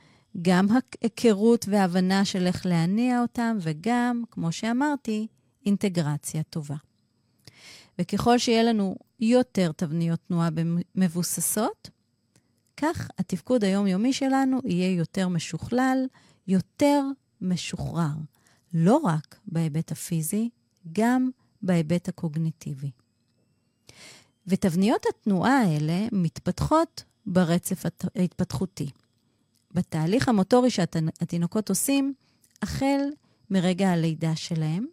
גם 0.42 0.66
היכרות 1.02 1.64
והבנה 1.68 2.24
של 2.24 2.46
איך 2.46 2.66
להניע 2.66 3.22
אותם, 3.22 3.56
וגם, 3.60 4.22
כמו 4.30 4.52
שאמרתי, 4.52 5.26
אינטגרציה 5.66 6.42
טובה. 6.42 6.76
וככל 7.98 8.38
שיהיה 8.38 8.62
לנו 8.62 8.96
יותר 9.20 9.72
תבניות 9.72 10.20
תנועה 10.28 10.48
מבוססות, 10.94 11.90
כך 12.76 13.08
התפקוד 13.18 13.64
היומיומי 13.64 14.12
שלנו 14.12 14.60
יהיה 14.64 14.94
יותר 14.94 15.28
משוכלל, 15.28 16.06
יותר 16.46 17.04
משוחרר. 17.40 18.14
לא 18.74 18.96
רק 18.96 19.38
בהיבט 19.46 19.92
הפיזי, 19.92 20.48
גם 20.92 21.30
בהיבט 21.62 22.08
הקוגניטיבי. 22.08 22.90
ותבניות 24.46 25.06
התנועה 25.08 25.60
האלה 25.60 26.06
מתפתחות 26.12 27.04
ברצף 27.26 27.82
ההתפתחותי. 28.16 28.90
בתהליך 29.74 30.28
המוטורי 30.28 30.70
שהתינוקות 30.70 31.68
עושים, 31.68 32.14
החל 32.62 33.00
מרגע 33.50 33.90
הלידה 33.90 34.36
שלהם, 34.36 34.86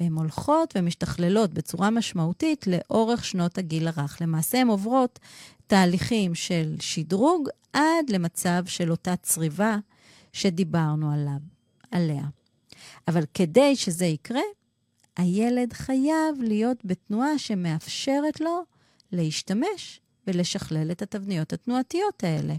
והן 0.00 0.12
הולכות 0.12 0.74
ומשתכללות 0.76 1.54
בצורה 1.54 1.90
משמעותית 1.90 2.66
לאורך 2.66 3.24
שנות 3.24 3.58
הגיל 3.58 3.88
הרך. 3.88 4.18
למעשה 4.20 4.60
הן 4.60 4.68
עוברות 4.68 5.18
תהליכים 5.66 6.34
של 6.34 6.76
שדרוג 6.80 7.48
עד 7.72 8.10
למצב 8.10 8.62
של 8.66 8.90
אותה 8.90 9.16
צריבה 9.16 9.76
שדיברנו 10.32 11.12
עליו, 11.12 11.40
עליה. 11.90 12.24
אבל 13.08 13.24
כדי 13.34 13.76
שזה 13.76 14.06
יקרה, 14.06 14.40
הילד 15.16 15.72
חייב 15.72 16.40
להיות 16.40 16.84
בתנועה 16.84 17.38
שמאפשרת 17.38 18.40
לו 18.40 18.64
להשתמש 19.12 20.00
ולשכלל 20.26 20.90
את 20.90 21.02
התבניות 21.02 21.52
התנועתיות 21.52 22.24
האלה. 22.24 22.54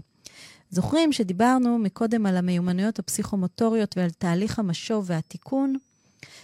זוכרים 0.70 1.12
שדיברנו 1.12 1.78
מקודם 1.78 2.26
על 2.26 2.36
המיומנויות 2.36 2.98
הפסיכומוטוריות 2.98 3.96
ועל 3.96 4.10
תהליך 4.10 4.58
המשוב 4.58 5.04
והתיקון? 5.08 5.76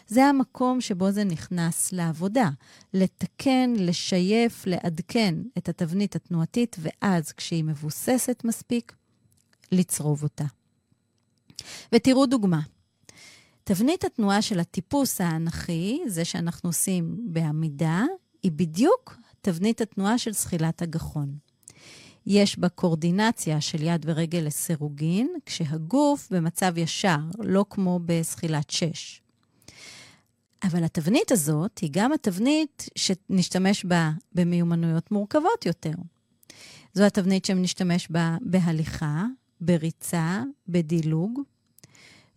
זה 0.07 0.25
המקום 0.25 0.81
שבו 0.81 1.11
זה 1.11 1.25
נכנס 1.25 1.93
לעבודה, 1.93 2.51
לתקן, 2.95 3.75
לשייף, 3.77 4.67
לעדכן 4.67 5.35
את 5.59 5.69
התבנית 5.69 6.17
התנועתית, 6.17 6.77
ואז, 6.81 7.33
כשהיא 7.33 7.65
מבוססת 7.65 8.43
מספיק, 8.45 8.93
לצרוב 9.73 10.23
אותה. 10.23 10.45
ותראו 11.93 12.27
דוגמה. 12.27 12.61
תבנית 13.65 14.05
התנועה 14.05 14.43
של 14.43 14.61
הטיפוס 14.61 15.21
האנכי, 15.21 16.01
זה 16.07 16.25
שאנחנו 16.25 16.69
עושים 16.69 17.17
בעמידה, 17.25 18.05
היא 18.43 18.53
בדיוק 18.53 19.17
תבנית 19.41 19.81
התנועה 19.81 20.19
של 20.19 20.33
זחילת 20.33 20.83
הגחון. 20.83 21.35
יש 22.27 22.59
בה 22.59 22.69
קורדינציה 22.69 23.61
של 23.61 23.83
יד 23.83 24.05
ורגל 24.09 24.39
לסירוגין, 24.39 25.35
כשהגוף 25.47 26.29
במצב 26.31 26.79
ישר, 26.79 27.19
לא 27.39 27.65
כמו 27.71 28.01
בזחילת 28.05 28.71
שש. 28.71 29.23
אבל 30.65 30.85
התבנית 30.85 31.33
הזאת 31.33 31.79
היא 31.79 31.91
גם 31.93 32.13
התבנית 32.13 32.89
שנשתמש 32.97 33.85
בה 33.85 34.11
במיומנויות 34.33 35.13
מורכבות 35.13 35.67
יותר. 35.67 35.95
זו 36.95 37.05
התבנית 37.05 37.45
שנשתמש 37.45 38.09
בה 38.11 38.37
בהליכה, 38.41 39.25
בריצה, 39.61 40.43
בדילוג. 40.69 41.41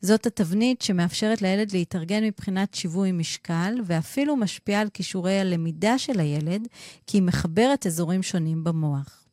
זאת 0.01 0.25
התבנית 0.25 0.81
שמאפשרת 0.81 1.41
לילד 1.41 1.71
להתארגן 1.71 2.23
מבחינת 2.23 2.73
שיווי 2.73 3.11
משקל, 3.11 3.75
ואפילו 3.85 4.35
משפיעה 4.35 4.81
על 4.81 4.89
כישורי 4.89 5.39
הלמידה 5.39 5.97
של 5.97 6.19
הילד, 6.19 6.67
כי 7.07 7.17
היא 7.17 7.23
מחברת 7.23 7.87
אזורים 7.87 8.23
שונים 8.23 8.63
במוח. 8.63 9.25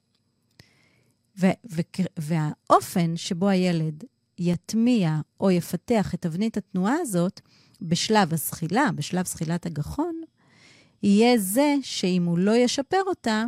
והאופן 2.16 3.16
שבו 3.16 3.48
הילד 3.48 4.04
יטמיע 4.38 5.20
או 5.40 5.50
יפתח 5.50 6.14
את 6.14 6.22
תבנית 6.22 6.56
התנועה 6.56 6.94
הזאת 7.00 7.40
בשלב 7.82 8.32
הזחילה, 8.32 8.88
בשלב 8.94 9.26
זחילת 9.26 9.66
הגחון, 9.66 10.20
יהיה 11.02 11.38
זה 11.38 11.74
שאם 11.82 12.24
הוא 12.24 12.38
לא 12.38 12.56
ישפר 12.56 13.02
אותה, 13.06 13.44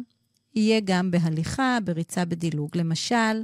יהיה 0.57 0.81
גם 0.85 1.11
בהליכה, 1.11 1.79
בריצה 1.85 2.25
בדילוג. 2.25 2.71
למשל, 2.75 3.43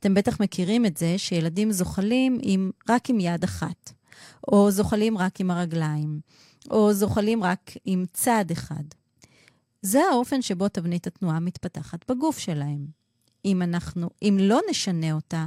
אתם 0.00 0.14
בטח 0.14 0.40
מכירים 0.40 0.86
את 0.86 0.96
זה 0.96 1.18
שילדים 1.18 1.72
זוחלים 1.72 2.38
עם, 2.42 2.70
רק 2.88 3.10
עם 3.10 3.20
יד 3.20 3.44
אחת, 3.44 3.92
או 4.48 4.70
זוחלים 4.70 5.18
רק 5.18 5.40
עם 5.40 5.50
הרגליים, 5.50 6.20
או 6.70 6.92
זוחלים 6.92 7.44
רק 7.44 7.70
עם 7.84 8.04
צד 8.12 8.44
אחד. 8.52 8.84
זה 9.82 10.00
האופן 10.12 10.42
שבו 10.42 10.68
תבנית 10.68 11.06
התנועה 11.06 11.40
מתפתחת 11.40 12.10
בגוף 12.10 12.38
שלהם. 12.38 12.86
אם 13.44 13.62
אנחנו, 13.62 14.10
אם 14.22 14.36
לא 14.40 14.60
נשנה 14.70 15.12
אותה, 15.12 15.46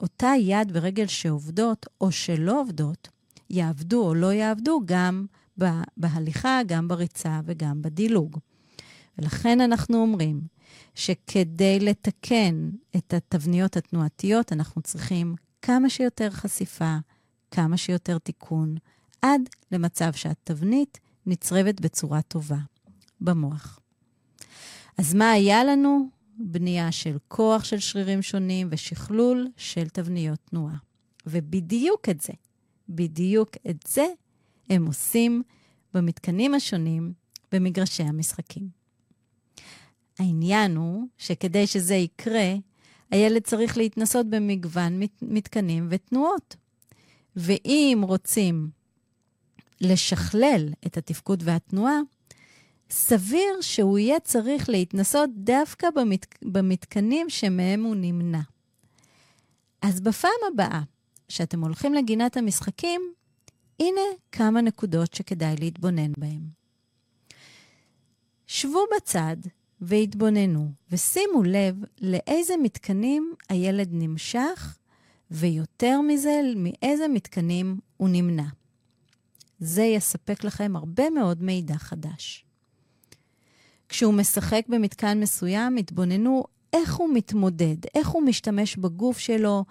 אותה 0.00 0.32
יד 0.38 0.70
ורגל 0.72 1.06
שעובדות 1.06 1.86
או 2.00 2.12
שלא 2.12 2.60
עובדות, 2.60 3.08
יעבדו 3.50 4.06
או 4.06 4.14
לא 4.14 4.32
יעבדו 4.32 4.80
גם 4.84 5.26
בהליכה, 5.96 6.60
גם 6.66 6.88
בריצה 6.88 7.40
וגם 7.44 7.82
בדילוג. 7.82 8.38
ולכן 9.18 9.60
אנחנו 9.60 9.96
אומרים 9.96 10.40
שכדי 10.94 11.80
לתקן 11.80 12.70
את 12.96 13.14
התבניות 13.14 13.76
התנועתיות, 13.76 14.52
אנחנו 14.52 14.82
צריכים 14.82 15.34
כמה 15.62 15.90
שיותר 15.90 16.30
חשיפה, 16.30 16.96
כמה 17.50 17.76
שיותר 17.76 18.18
תיקון, 18.18 18.76
עד 19.22 19.40
למצב 19.72 20.12
שהתבנית 20.12 21.00
נצרבת 21.26 21.80
בצורה 21.80 22.22
טובה 22.22 22.58
במוח. 23.20 23.78
אז 24.98 25.14
מה 25.14 25.30
היה 25.30 25.64
לנו? 25.64 26.08
בנייה 26.38 26.92
של 26.92 27.16
כוח 27.28 27.64
של 27.64 27.78
שרירים 27.78 28.22
שונים 28.22 28.68
ושכלול 28.70 29.48
של 29.56 29.88
תבניות 29.88 30.38
תנועה. 30.44 30.76
ובדיוק 31.26 32.08
את 32.08 32.20
זה, 32.20 32.32
בדיוק 32.88 33.50
את 33.70 33.76
זה 33.88 34.06
הם 34.70 34.86
עושים 34.86 35.42
במתקנים 35.94 36.54
השונים 36.54 37.12
במגרשי 37.52 38.02
המשחקים. 38.02 38.83
העניין 40.18 40.76
הוא 40.76 41.06
שכדי 41.18 41.66
שזה 41.66 41.94
יקרה, 41.94 42.54
הילד 43.10 43.42
צריך 43.42 43.76
להתנסות 43.76 44.26
במגוון 44.30 45.00
מת, 45.00 45.22
מתקנים 45.22 45.86
ותנועות. 45.90 46.56
ואם 47.36 48.00
רוצים 48.02 48.68
לשכלל 49.80 50.68
את 50.86 50.96
התפקוד 50.96 51.42
והתנועה, 51.46 52.00
סביר 52.90 53.60
שהוא 53.60 53.98
יהיה 53.98 54.20
צריך 54.20 54.68
להתנסות 54.68 55.30
דווקא 55.34 55.90
במת... 55.90 56.26
במתקנים 56.42 57.30
שמהם 57.30 57.82
הוא 57.82 57.94
נמנע. 57.96 58.40
אז 59.82 60.00
בפעם 60.00 60.30
הבאה 60.52 60.80
שאתם 61.28 61.60
הולכים 61.60 61.94
לגינת 61.94 62.36
המשחקים, 62.36 63.00
הנה 63.80 64.00
כמה 64.32 64.60
נקודות 64.60 65.14
שכדאי 65.14 65.54
להתבונן 65.60 66.12
בהן. 66.18 66.40
שבו 68.46 68.84
בצד 68.96 69.36
והתבוננו, 69.80 70.70
ושימו 70.90 71.42
לב 71.42 71.76
לאיזה 72.00 72.54
מתקנים 72.62 73.34
הילד 73.48 73.88
נמשך, 73.92 74.78
ויותר 75.30 76.00
מזה, 76.00 76.40
מאיזה 76.56 77.08
מתקנים 77.08 77.78
הוא 77.96 78.08
נמנע. 78.08 78.46
זה 79.58 79.82
יספק 79.82 80.44
לכם 80.44 80.76
הרבה 80.76 81.10
מאוד 81.10 81.42
מידע 81.42 81.74
חדש. 81.74 82.44
כשהוא 83.88 84.14
משחק 84.14 84.62
במתקן 84.68 85.20
מסוים, 85.20 85.76
התבוננו 85.76 86.44
איך 86.72 86.94
הוא 86.94 87.14
מתמודד, 87.14 87.76
איך 87.94 88.08
הוא 88.08 88.22
משתמש 88.22 88.76
בגוף 88.76 89.18
שלו, 89.18 89.64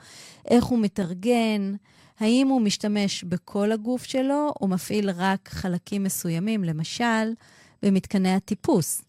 איך 0.47 0.65
הוא 0.65 0.79
מתארגן, 0.79 1.73
האם 2.19 2.47
הוא 2.47 2.61
משתמש 2.61 3.23
בכל 3.23 3.71
הגוף 3.71 4.03
שלו 4.03 4.53
או 4.61 4.67
מפעיל 4.67 5.09
רק 5.09 5.49
חלקים 5.49 6.03
מסוימים, 6.03 6.63
למשל, 6.63 7.33
במתקני 7.83 8.33
הטיפוס. 8.33 9.01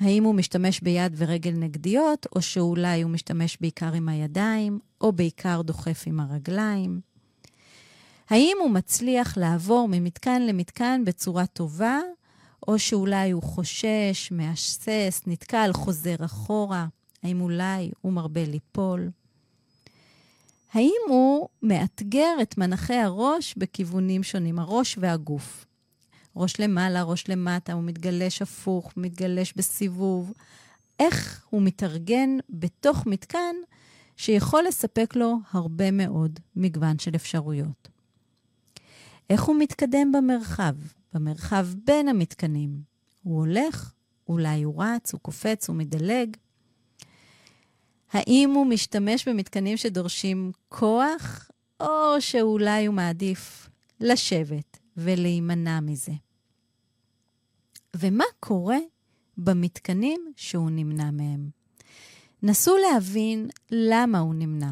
האם 0.00 0.24
הוא 0.24 0.34
משתמש 0.34 0.80
ביד 0.80 1.12
ורגל 1.16 1.52
נגדיות, 1.52 2.26
או 2.36 2.42
שאולי 2.42 3.02
הוא 3.02 3.10
משתמש 3.10 3.58
בעיקר 3.60 3.92
עם 3.92 4.08
הידיים, 4.08 4.78
או 5.00 5.12
בעיקר 5.12 5.62
דוחף 5.62 6.02
עם 6.06 6.20
הרגליים? 6.20 7.00
האם 8.30 8.56
הוא 8.60 8.70
מצליח 8.70 9.36
לעבור 9.36 9.88
ממתקן 9.90 10.42
למתקן 10.42 11.02
בצורה 11.06 11.46
טובה, 11.46 11.98
או 12.68 12.78
שאולי 12.78 13.30
הוא 13.30 13.42
חושש, 13.42 14.28
מהסס, 14.30 15.22
נתקל, 15.26 15.70
חוזר 15.72 16.16
אחורה? 16.24 16.86
האם 17.22 17.40
אולי 17.40 17.90
הוא 18.00 18.12
מרבה 18.12 18.44
ליפול? 18.44 19.10
האם 20.72 21.00
הוא 21.08 21.48
מאתגר 21.62 22.34
את 22.42 22.58
מנחי 22.58 22.94
הראש 22.94 23.54
בכיוונים 23.56 24.22
שונים, 24.22 24.58
הראש 24.58 24.96
והגוף? 25.00 25.66
ראש 26.36 26.60
למעלה, 26.60 27.02
ראש 27.02 27.28
למטה, 27.28 27.72
הוא 27.72 27.82
מתגלש 27.82 28.42
הפוך, 28.42 28.92
מתגלש 28.96 29.52
בסיבוב. 29.56 30.32
איך 31.00 31.46
הוא 31.50 31.62
מתארגן 31.62 32.30
בתוך 32.50 33.06
מתקן 33.06 33.56
שיכול 34.16 34.64
לספק 34.68 35.16
לו 35.16 35.36
הרבה 35.52 35.90
מאוד 35.90 36.40
מגוון 36.56 36.98
של 36.98 37.14
אפשרויות. 37.14 37.88
איך 39.30 39.42
הוא 39.42 39.56
מתקדם 39.58 40.12
במרחב, 40.12 40.74
במרחב 41.14 41.66
בין 41.84 42.08
המתקנים? 42.08 42.82
הוא 43.22 43.38
הולך, 43.38 43.92
אולי 44.28 44.62
הוא 44.62 44.82
רץ, 44.84 45.12
הוא 45.12 45.20
קופץ, 45.20 45.68
הוא 45.68 45.76
מדלג. 45.76 46.36
האם 48.12 48.50
הוא 48.54 48.66
משתמש 48.66 49.28
במתקנים 49.28 49.76
שדורשים 49.76 50.52
כוח, 50.68 51.50
או 51.80 52.20
שאולי 52.20 52.86
הוא 52.86 52.94
מעדיף 52.94 53.70
לשבת 54.00 54.69
ולהימנע 55.00 55.80
מזה? 55.80 56.12
ומה 57.96 58.24
קורה 58.40 58.78
במתקנים 59.36 60.32
שהוא 60.36 60.70
נמנע 60.70 61.10
מהם? 61.10 61.50
נסו 62.42 62.76
להבין 62.76 63.48
למה 63.70 64.18
הוא 64.18 64.34
נמנע. 64.34 64.70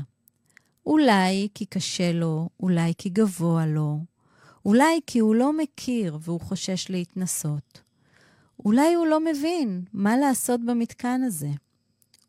אולי 0.86 1.48
כי 1.54 1.66
קשה 1.66 2.12
לו, 2.12 2.48
אולי 2.60 2.92
כי 2.98 3.08
גבוה 3.08 3.66
לו, 3.66 3.98
אולי 4.64 5.00
כי 5.06 5.18
הוא 5.18 5.34
לא 5.34 5.52
מכיר 5.52 6.18
והוא 6.20 6.40
חושש 6.40 6.90
להתנסות. 6.90 7.80
אולי 8.64 8.94
הוא 8.94 9.06
לא 9.06 9.20
מבין 9.20 9.84
מה 9.92 10.16
לעשות 10.16 10.60
במתקן 10.64 11.22
הזה. 11.22 11.50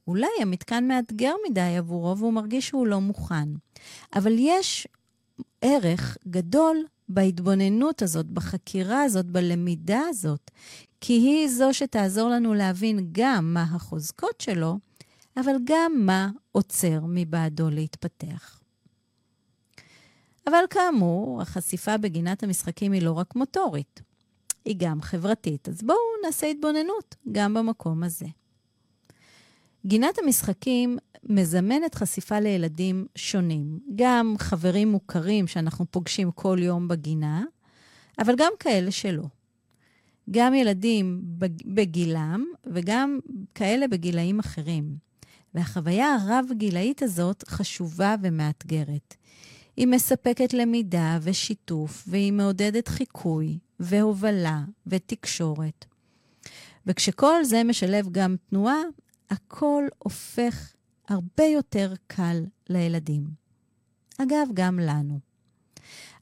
אולי 0.07 0.27
המתקן 0.41 0.88
מאתגר 0.88 1.33
מדי 1.49 1.77
עבורו 1.77 2.17
והוא 2.17 2.33
מרגיש 2.33 2.67
שהוא 2.67 2.88
לא 2.88 3.01
מוכן. 3.01 3.49
אבל 4.15 4.35
יש 4.38 4.88
ערך 5.62 6.17
גדול 6.27 6.85
בהתבוננות 7.09 8.01
הזאת, 8.01 8.25
בחקירה 8.25 9.03
הזאת, 9.03 9.25
בלמידה 9.25 10.01
הזאת, 10.09 10.51
כי 11.01 11.13
היא 11.13 11.47
זו 11.47 11.73
שתעזור 11.73 12.29
לנו 12.29 12.53
להבין 12.53 13.09
גם 13.11 13.53
מה 13.53 13.63
החוזקות 13.63 14.41
שלו, 14.41 14.77
אבל 15.37 15.55
גם 15.63 15.91
מה 15.95 16.29
עוצר 16.51 16.99
מבעדו 17.07 17.69
להתפתח. 17.69 18.59
אבל 20.47 20.63
כאמור, 20.69 21.41
החשיפה 21.41 21.97
בגינת 21.97 22.43
המשחקים 22.43 22.91
היא 22.91 23.01
לא 23.01 23.11
רק 23.11 23.35
מוטורית, 23.35 24.01
היא 24.65 24.75
גם 24.79 25.01
חברתית. 25.01 25.69
אז 25.69 25.81
בואו 25.81 25.97
נעשה 26.25 26.47
התבוננות 26.47 27.15
גם 27.31 27.53
במקום 27.53 28.03
הזה. 28.03 28.25
גינת 29.85 30.17
המשחקים 30.23 30.97
מזמנת 31.23 31.95
חשיפה 31.95 32.39
לילדים 32.39 33.05
שונים, 33.15 33.79
גם 33.95 34.35
חברים 34.39 34.91
מוכרים 34.91 35.47
שאנחנו 35.47 35.85
פוגשים 35.91 36.31
כל 36.31 36.57
יום 36.61 36.87
בגינה, 36.87 37.43
אבל 38.19 38.33
גם 38.37 38.51
כאלה 38.59 38.91
שלא. 38.91 39.23
גם 40.31 40.53
ילדים 40.53 41.21
בגילם 41.65 42.45
וגם 42.65 43.19
כאלה 43.55 43.87
בגילאים 43.87 44.39
אחרים. 44.39 45.09
והחוויה 45.53 46.15
הרב-גילאית 46.21 47.01
הזאת 47.01 47.43
חשובה 47.47 48.15
ומאתגרת. 48.21 49.15
היא 49.77 49.87
מספקת 49.87 50.53
למידה 50.53 51.19
ושיתוף, 51.21 52.03
והיא 52.07 52.33
מעודדת 52.33 52.87
חיקוי 52.87 53.57
והובלה 53.79 54.63
ותקשורת. 54.87 55.85
וכשכל 56.87 57.43
זה 57.43 57.63
משלב 57.63 58.07
גם 58.11 58.35
תנועה, 58.49 58.81
הכל 59.29 59.83
הופך 59.99 60.73
הרבה 61.07 61.43
יותר 61.43 61.93
קל 62.07 62.43
לילדים. 62.69 63.23
אגב, 64.17 64.47
גם 64.53 64.79
לנו. 64.79 65.19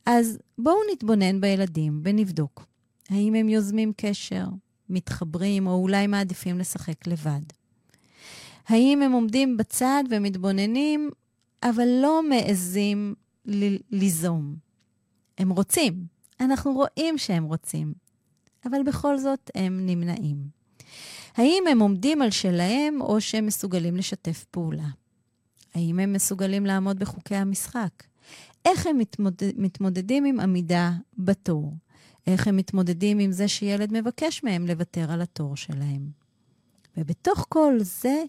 אז 0.06 0.38
בואו 0.58 0.76
נתבונן 0.94 1.42
בילדים 1.42 2.02
ונבדוק 2.04 2.66
האם 3.10 3.36
הם 3.36 3.50
יוזמים 3.50 3.92
קשר, 3.98 4.46
מתחברים 4.90 5.68
או 5.68 5.74
אולי 5.74 6.08
מעדיפים 6.08 6.60
לשחק 6.60 7.08
לבד. 7.08 7.42
האם 8.68 9.02
הם 9.02 9.12
עומדים 9.12 9.58
בצד 9.58 10.04
ומתבוננים, 10.10 11.10
אבל 11.64 11.88
לא 12.02 12.24
מעזים 12.30 13.16
ל- 13.46 13.78
ליזום. 13.92 14.56
הם 15.38 15.50
רוצים, 15.50 16.06
אנחנו 16.40 16.74
רואים 16.74 17.18
שהם 17.18 17.44
רוצים, 17.44 17.94
אבל 18.66 18.84
בכל 18.84 19.18
זאת 19.18 19.52
הם 19.56 19.86
נמנעים. 19.86 20.57
האם 21.38 21.64
הם 21.72 21.80
עומדים 21.80 22.22
על 22.22 22.32
שלהם 22.32 23.02
או 23.02 23.22
שהם 23.22 23.46
מסוגלים 23.46 23.96
לשתף 23.96 24.46
פעולה? 24.52 24.88
האם 25.76 26.00
הם 26.00 26.14
מסוגלים 26.14 26.66
לעמוד 26.66 27.00
בחוקי 27.00 27.36
המשחק? 27.36 28.04
איך 28.66 28.88
הם 28.88 28.98
מתמודד, 28.98 29.52
מתמודדים 29.58 30.26
עם 30.26 30.40
עמידה 30.40 30.92
בתור? 31.18 31.74
איך 32.28 32.48
הם 32.48 32.58
מתמודדים 32.58 33.20
עם 33.20 33.32
זה 33.32 33.48
שילד 33.48 33.94
מבקש 33.94 34.44
מהם 34.44 34.68
לוותר 34.68 35.12
על 35.12 35.22
התור 35.22 35.56
שלהם? 35.56 36.10
ובתוך 36.98 37.46
כל 37.50 37.74
זה, 37.80 38.24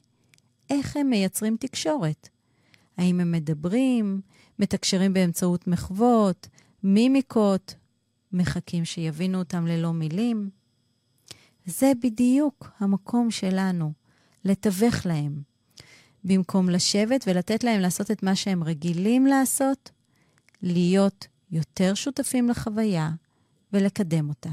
איך 0.70 0.96
הם 0.96 1.11
מייצרים 1.11 1.56
תקשורת? 1.61 2.28
האם 2.96 3.20
הם 3.20 3.32
מדברים, 3.32 4.20
מתקשרים 4.59 5.12
באמצעות 5.12 5.66
מחוות, 5.66 6.48
מימיקות, 6.82 7.74
מחכים 8.32 8.84
שיבינו 8.84 9.38
אותם 9.38 9.66
ללא 9.66 9.92
מילים. 9.92 10.50
זה 11.68 11.92
בדיוק 12.02 12.70
המקום 12.78 13.30
שלנו, 13.30 13.92
לתווך 14.44 15.06
להם. 15.06 15.42
במקום 16.24 16.70
לשבת 16.70 17.24
ולתת 17.26 17.64
להם 17.64 17.80
לעשות 17.80 18.10
את 18.10 18.22
מה 18.22 18.36
שהם 18.36 18.64
רגילים 18.64 19.26
לעשות, 19.26 19.90
להיות 20.62 21.26
יותר 21.50 21.94
שותפים 21.94 22.48
לחוויה 22.48 23.10
ולקדם 23.72 24.28
אותה. 24.28 24.50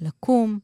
לקום, 0.00 0.58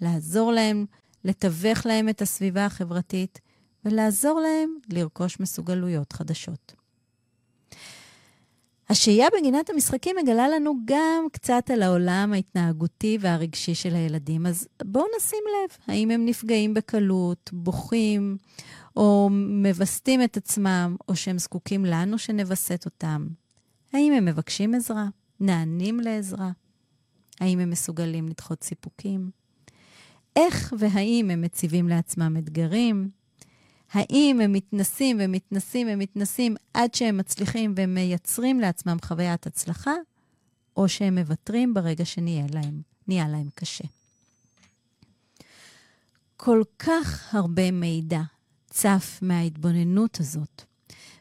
לעזור 0.00 0.52
להם, 0.52 0.86
לתווך 1.24 1.86
להם 1.86 2.08
את 2.08 2.22
הסביבה 2.22 2.66
החברתית 2.66 3.40
ולעזור 3.84 4.40
להם 4.40 4.74
לרכוש 4.88 5.40
מסוגלויות 5.40 6.12
חדשות. 6.12 6.74
השהייה 8.90 9.26
בגינת 9.38 9.70
המשחקים 9.70 10.16
מגלה 10.22 10.48
לנו 10.48 10.74
גם 10.84 11.24
קצת 11.32 11.70
על 11.72 11.82
העולם 11.82 12.32
ההתנהגותי 12.32 13.18
והרגשי 13.20 13.74
של 13.74 13.94
הילדים. 13.94 14.46
אז 14.46 14.68
בואו 14.84 15.04
נשים 15.16 15.38
לב, 15.48 15.76
האם 15.86 16.10
הם 16.10 16.24
נפגעים 16.24 16.74
בקלות, 16.74 17.50
בוכים, 17.52 18.36
או 18.96 19.30
מווסתים 19.32 20.22
את 20.22 20.36
עצמם, 20.36 20.96
או 21.08 21.16
שהם 21.16 21.38
זקוקים 21.38 21.84
לנו 21.84 22.18
שנווסת 22.18 22.84
אותם? 22.84 23.26
האם 23.92 24.12
הם 24.12 24.24
מבקשים 24.24 24.74
עזרה? 24.74 25.06
נענים 25.40 26.00
לעזרה? 26.00 26.50
האם 27.40 27.58
הם 27.58 27.70
מסוגלים 27.70 28.28
לדחות 28.28 28.64
סיפוקים? 28.64 29.30
איך 30.36 30.74
והאם 30.78 31.30
הם 31.30 31.40
מציבים 31.40 31.88
לעצמם 31.88 32.36
אתגרים? 32.38 33.10
האם 33.92 34.40
הם 34.40 34.52
מתנסים 34.52 35.16
ומתנסים 35.20 35.86
ומתנסים 35.90 36.56
עד 36.74 36.94
שהם 36.94 37.16
מצליחים 37.16 37.74
ומייצרים 37.76 38.60
לעצמם 38.60 38.96
חוויית 39.04 39.46
הצלחה, 39.46 39.94
או 40.76 40.88
שהם 40.88 41.18
מוותרים 41.18 41.74
ברגע 41.74 42.04
שנהיה 42.04 42.46
להם, 42.52 42.82
נהיה 43.08 43.28
להם 43.28 43.48
קשה. 43.54 43.84
כל 46.36 46.62
כך 46.78 47.34
הרבה 47.34 47.70
מידע 47.70 48.20
צף 48.70 49.18
מההתבוננות 49.22 50.20
הזאת, 50.20 50.62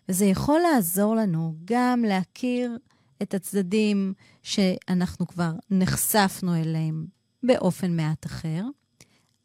וזה 0.09 0.25
יכול 0.25 0.59
לעזור 0.59 1.15
לנו 1.15 1.55
גם 1.65 2.03
להכיר 2.07 2.77
את 3.21 3.33
הצדדים 3.33 4.13
שאנחנו 4.43 5.27
כבר 5.27 5.51
נחשפנו 5.69 6.55
אליהם 6.55 7.05
באופן 7.43 7.95
מעט 7.95 8.25
אחר, 8.25 8.63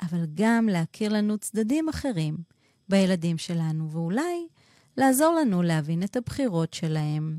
אבל 0.03 0.27
גם 0.35 0.69
להכיר 0.69 1.13
לנו 1.13 1.39
צדדים 1.39 1.89
אחרים 1.89 2.54
בילדים 2.89 3.39
שלנו, 3.39 3.91
ואולי 3.91 4.47
לעזור 4.97 5.35
לנו 5.35 5.63
להבין 5.63 6.03
את 6.03 6.17
הבחירות 6.17 6.75
שלהם 6.75 7.39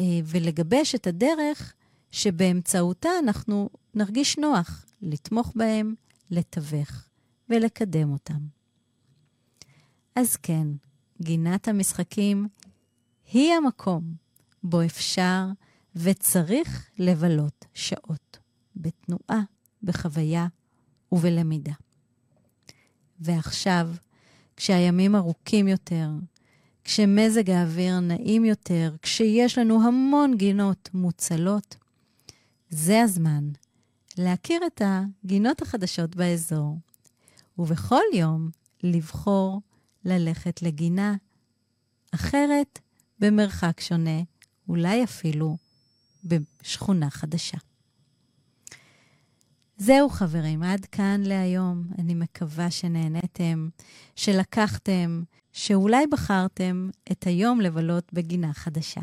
אה, 0.00 0.20
ולגבש 0.24 0.94
את 0.94 1.06
הדרך 1.06 1.74
שבאמצעותה 2.10 3.10
אנחנו 3.22 3.70
נרגיש 3.94 4.38
נוח 4.38 4.86
לתמוך 5.02 5.52
בהם, 5.56 5.94
לתווך 6.30 7.08
ולקדם 7.48 8.12
אותם. 8.12 8.40
אז 10.16 10.36
כן, 10.36 10.66
גינת 11.22 11.68
המשחקים 11.68 12.48
היא 13.32 13.54
המקום 13.54 14.14
בו 14.62 14.82
אפשר 14.82 15.44
וצריך 15.96 16.90
לבלות 16.98 17.64
שעות 17.74 18.38
בתנועה, 18.76 19.42
בחוויה 19.82 20.46
ובלמידה. 21.12 21.72
ועכשיו, 23.20 23.88
כשהימים 24.62 25.16
ארוכים 25.16 25.68
יותר, 25.68 26.08
כשמזג 26.84 27.50
האוויר 27.50 28.00
נעים 28.00 28.44
יותר, 28.44 28.94
כשיש 29.02 29.58
לנו 29.58 29.86
המון 29.86 30.36
גינות 30.36 30.88
מוצלות, 30.94 31.76
זה 32.70 33.02
הזמן 33.02 33.48
להכיר 34.18 34.60
את 34.66 34.82
הגינות 34.84 35.62
החדשות 35.62 36.16
באזור, 36.16 36.78
ובכל 37.58 38.02
יום 38.14 38.50
לבחור 38.82 39.60
ללכת 40.04 40.62
לגינה 40.62 41.14
אחרת 42.14 42.78
במרחק 43.18 43.80
שונה, 43.80 44.20
אולי 44.68 45.04
אפילו 45.04 45.56
בשכונה 46.24 47.10
חדשה. 47.10 47.58
זהו 49.82 50.08
חברים, 50.08 50.62
עד 50.62 50.84
כאן 50.84 51.20
להיום. 51.24 51.84
אני 51.98 52.14
מקווה 52.14 52.70
שנהניתם, 52.70 53.68
שלקחתם, 54.16 55.22
שאולי 55.52 56.06
בחרתם 56.06 56.90
את 57.12 57.26
היום 57.26 57.60
לבלות 57.60 58.12
בגינה 58.12 58.52
חדשה. 58.52 59.00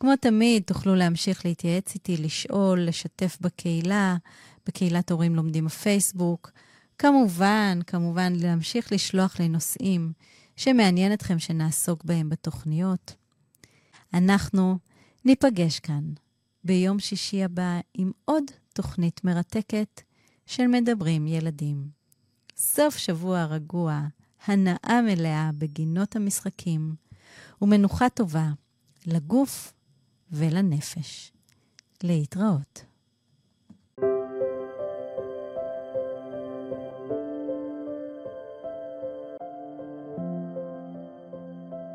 כמו 0.00 0.16
תמיד, 0.16 0.62
תוכלו 0.62 0.94
להמשיך 0.94 1.44
להתייעץ 1.46 1.94
איתי, 1.94 2.16
לשאול, 2.16 2.80
לשתף 2.80 3.38
בקהילה, 3.40 4.16
בקהילת 4.66 5.10
הורים 5.10 5.36
לומדים 5.36 5.64
בפייסבוק. 5.64 6.50
כמובן, 6.98 7.78
כמובן, 7.86 8.32
להמשיך 8.36 8.92
לשלוח 8.92 9.40
לי 9.40 9.48
נושאים 9.48 10.12
שמעניין 10.56 11.12
אתכם 11.12 11.38
שנעסוק 11.38 12.04
בהם 12.04 12.28
בתוכניות. 12.28 13.14
אנחנו 14.14 14.78
ניפגש 15.24 15.80
כאן 15.80 16.04
ביום 16.64 16.98
שישי 16.98 17.44
הבא 17.44 17.80
עם 17.94 18.12
עוד 18.24 18.44
תוכנית 18.74 19.24
מרתקת 19.24 20.00
של 20.46 20.66
מדברים 20.66 21.26
ילדים. 21.26 21.88
סוף 22.56 22.96
שבוע 22.96 23.44
רגוע, 23.44 24.00
הנאה 24.46 25.00
מלאה 25.06 25.50
בגינות 25.58 26.16
המשחקים, 26.16 26.94
ומנוחה 27.62 28.08
טובה 28.08 28.48
לגוף 29.06 29.72
ולנפש. 30.32 31.32
להתראות. 32.02 32.84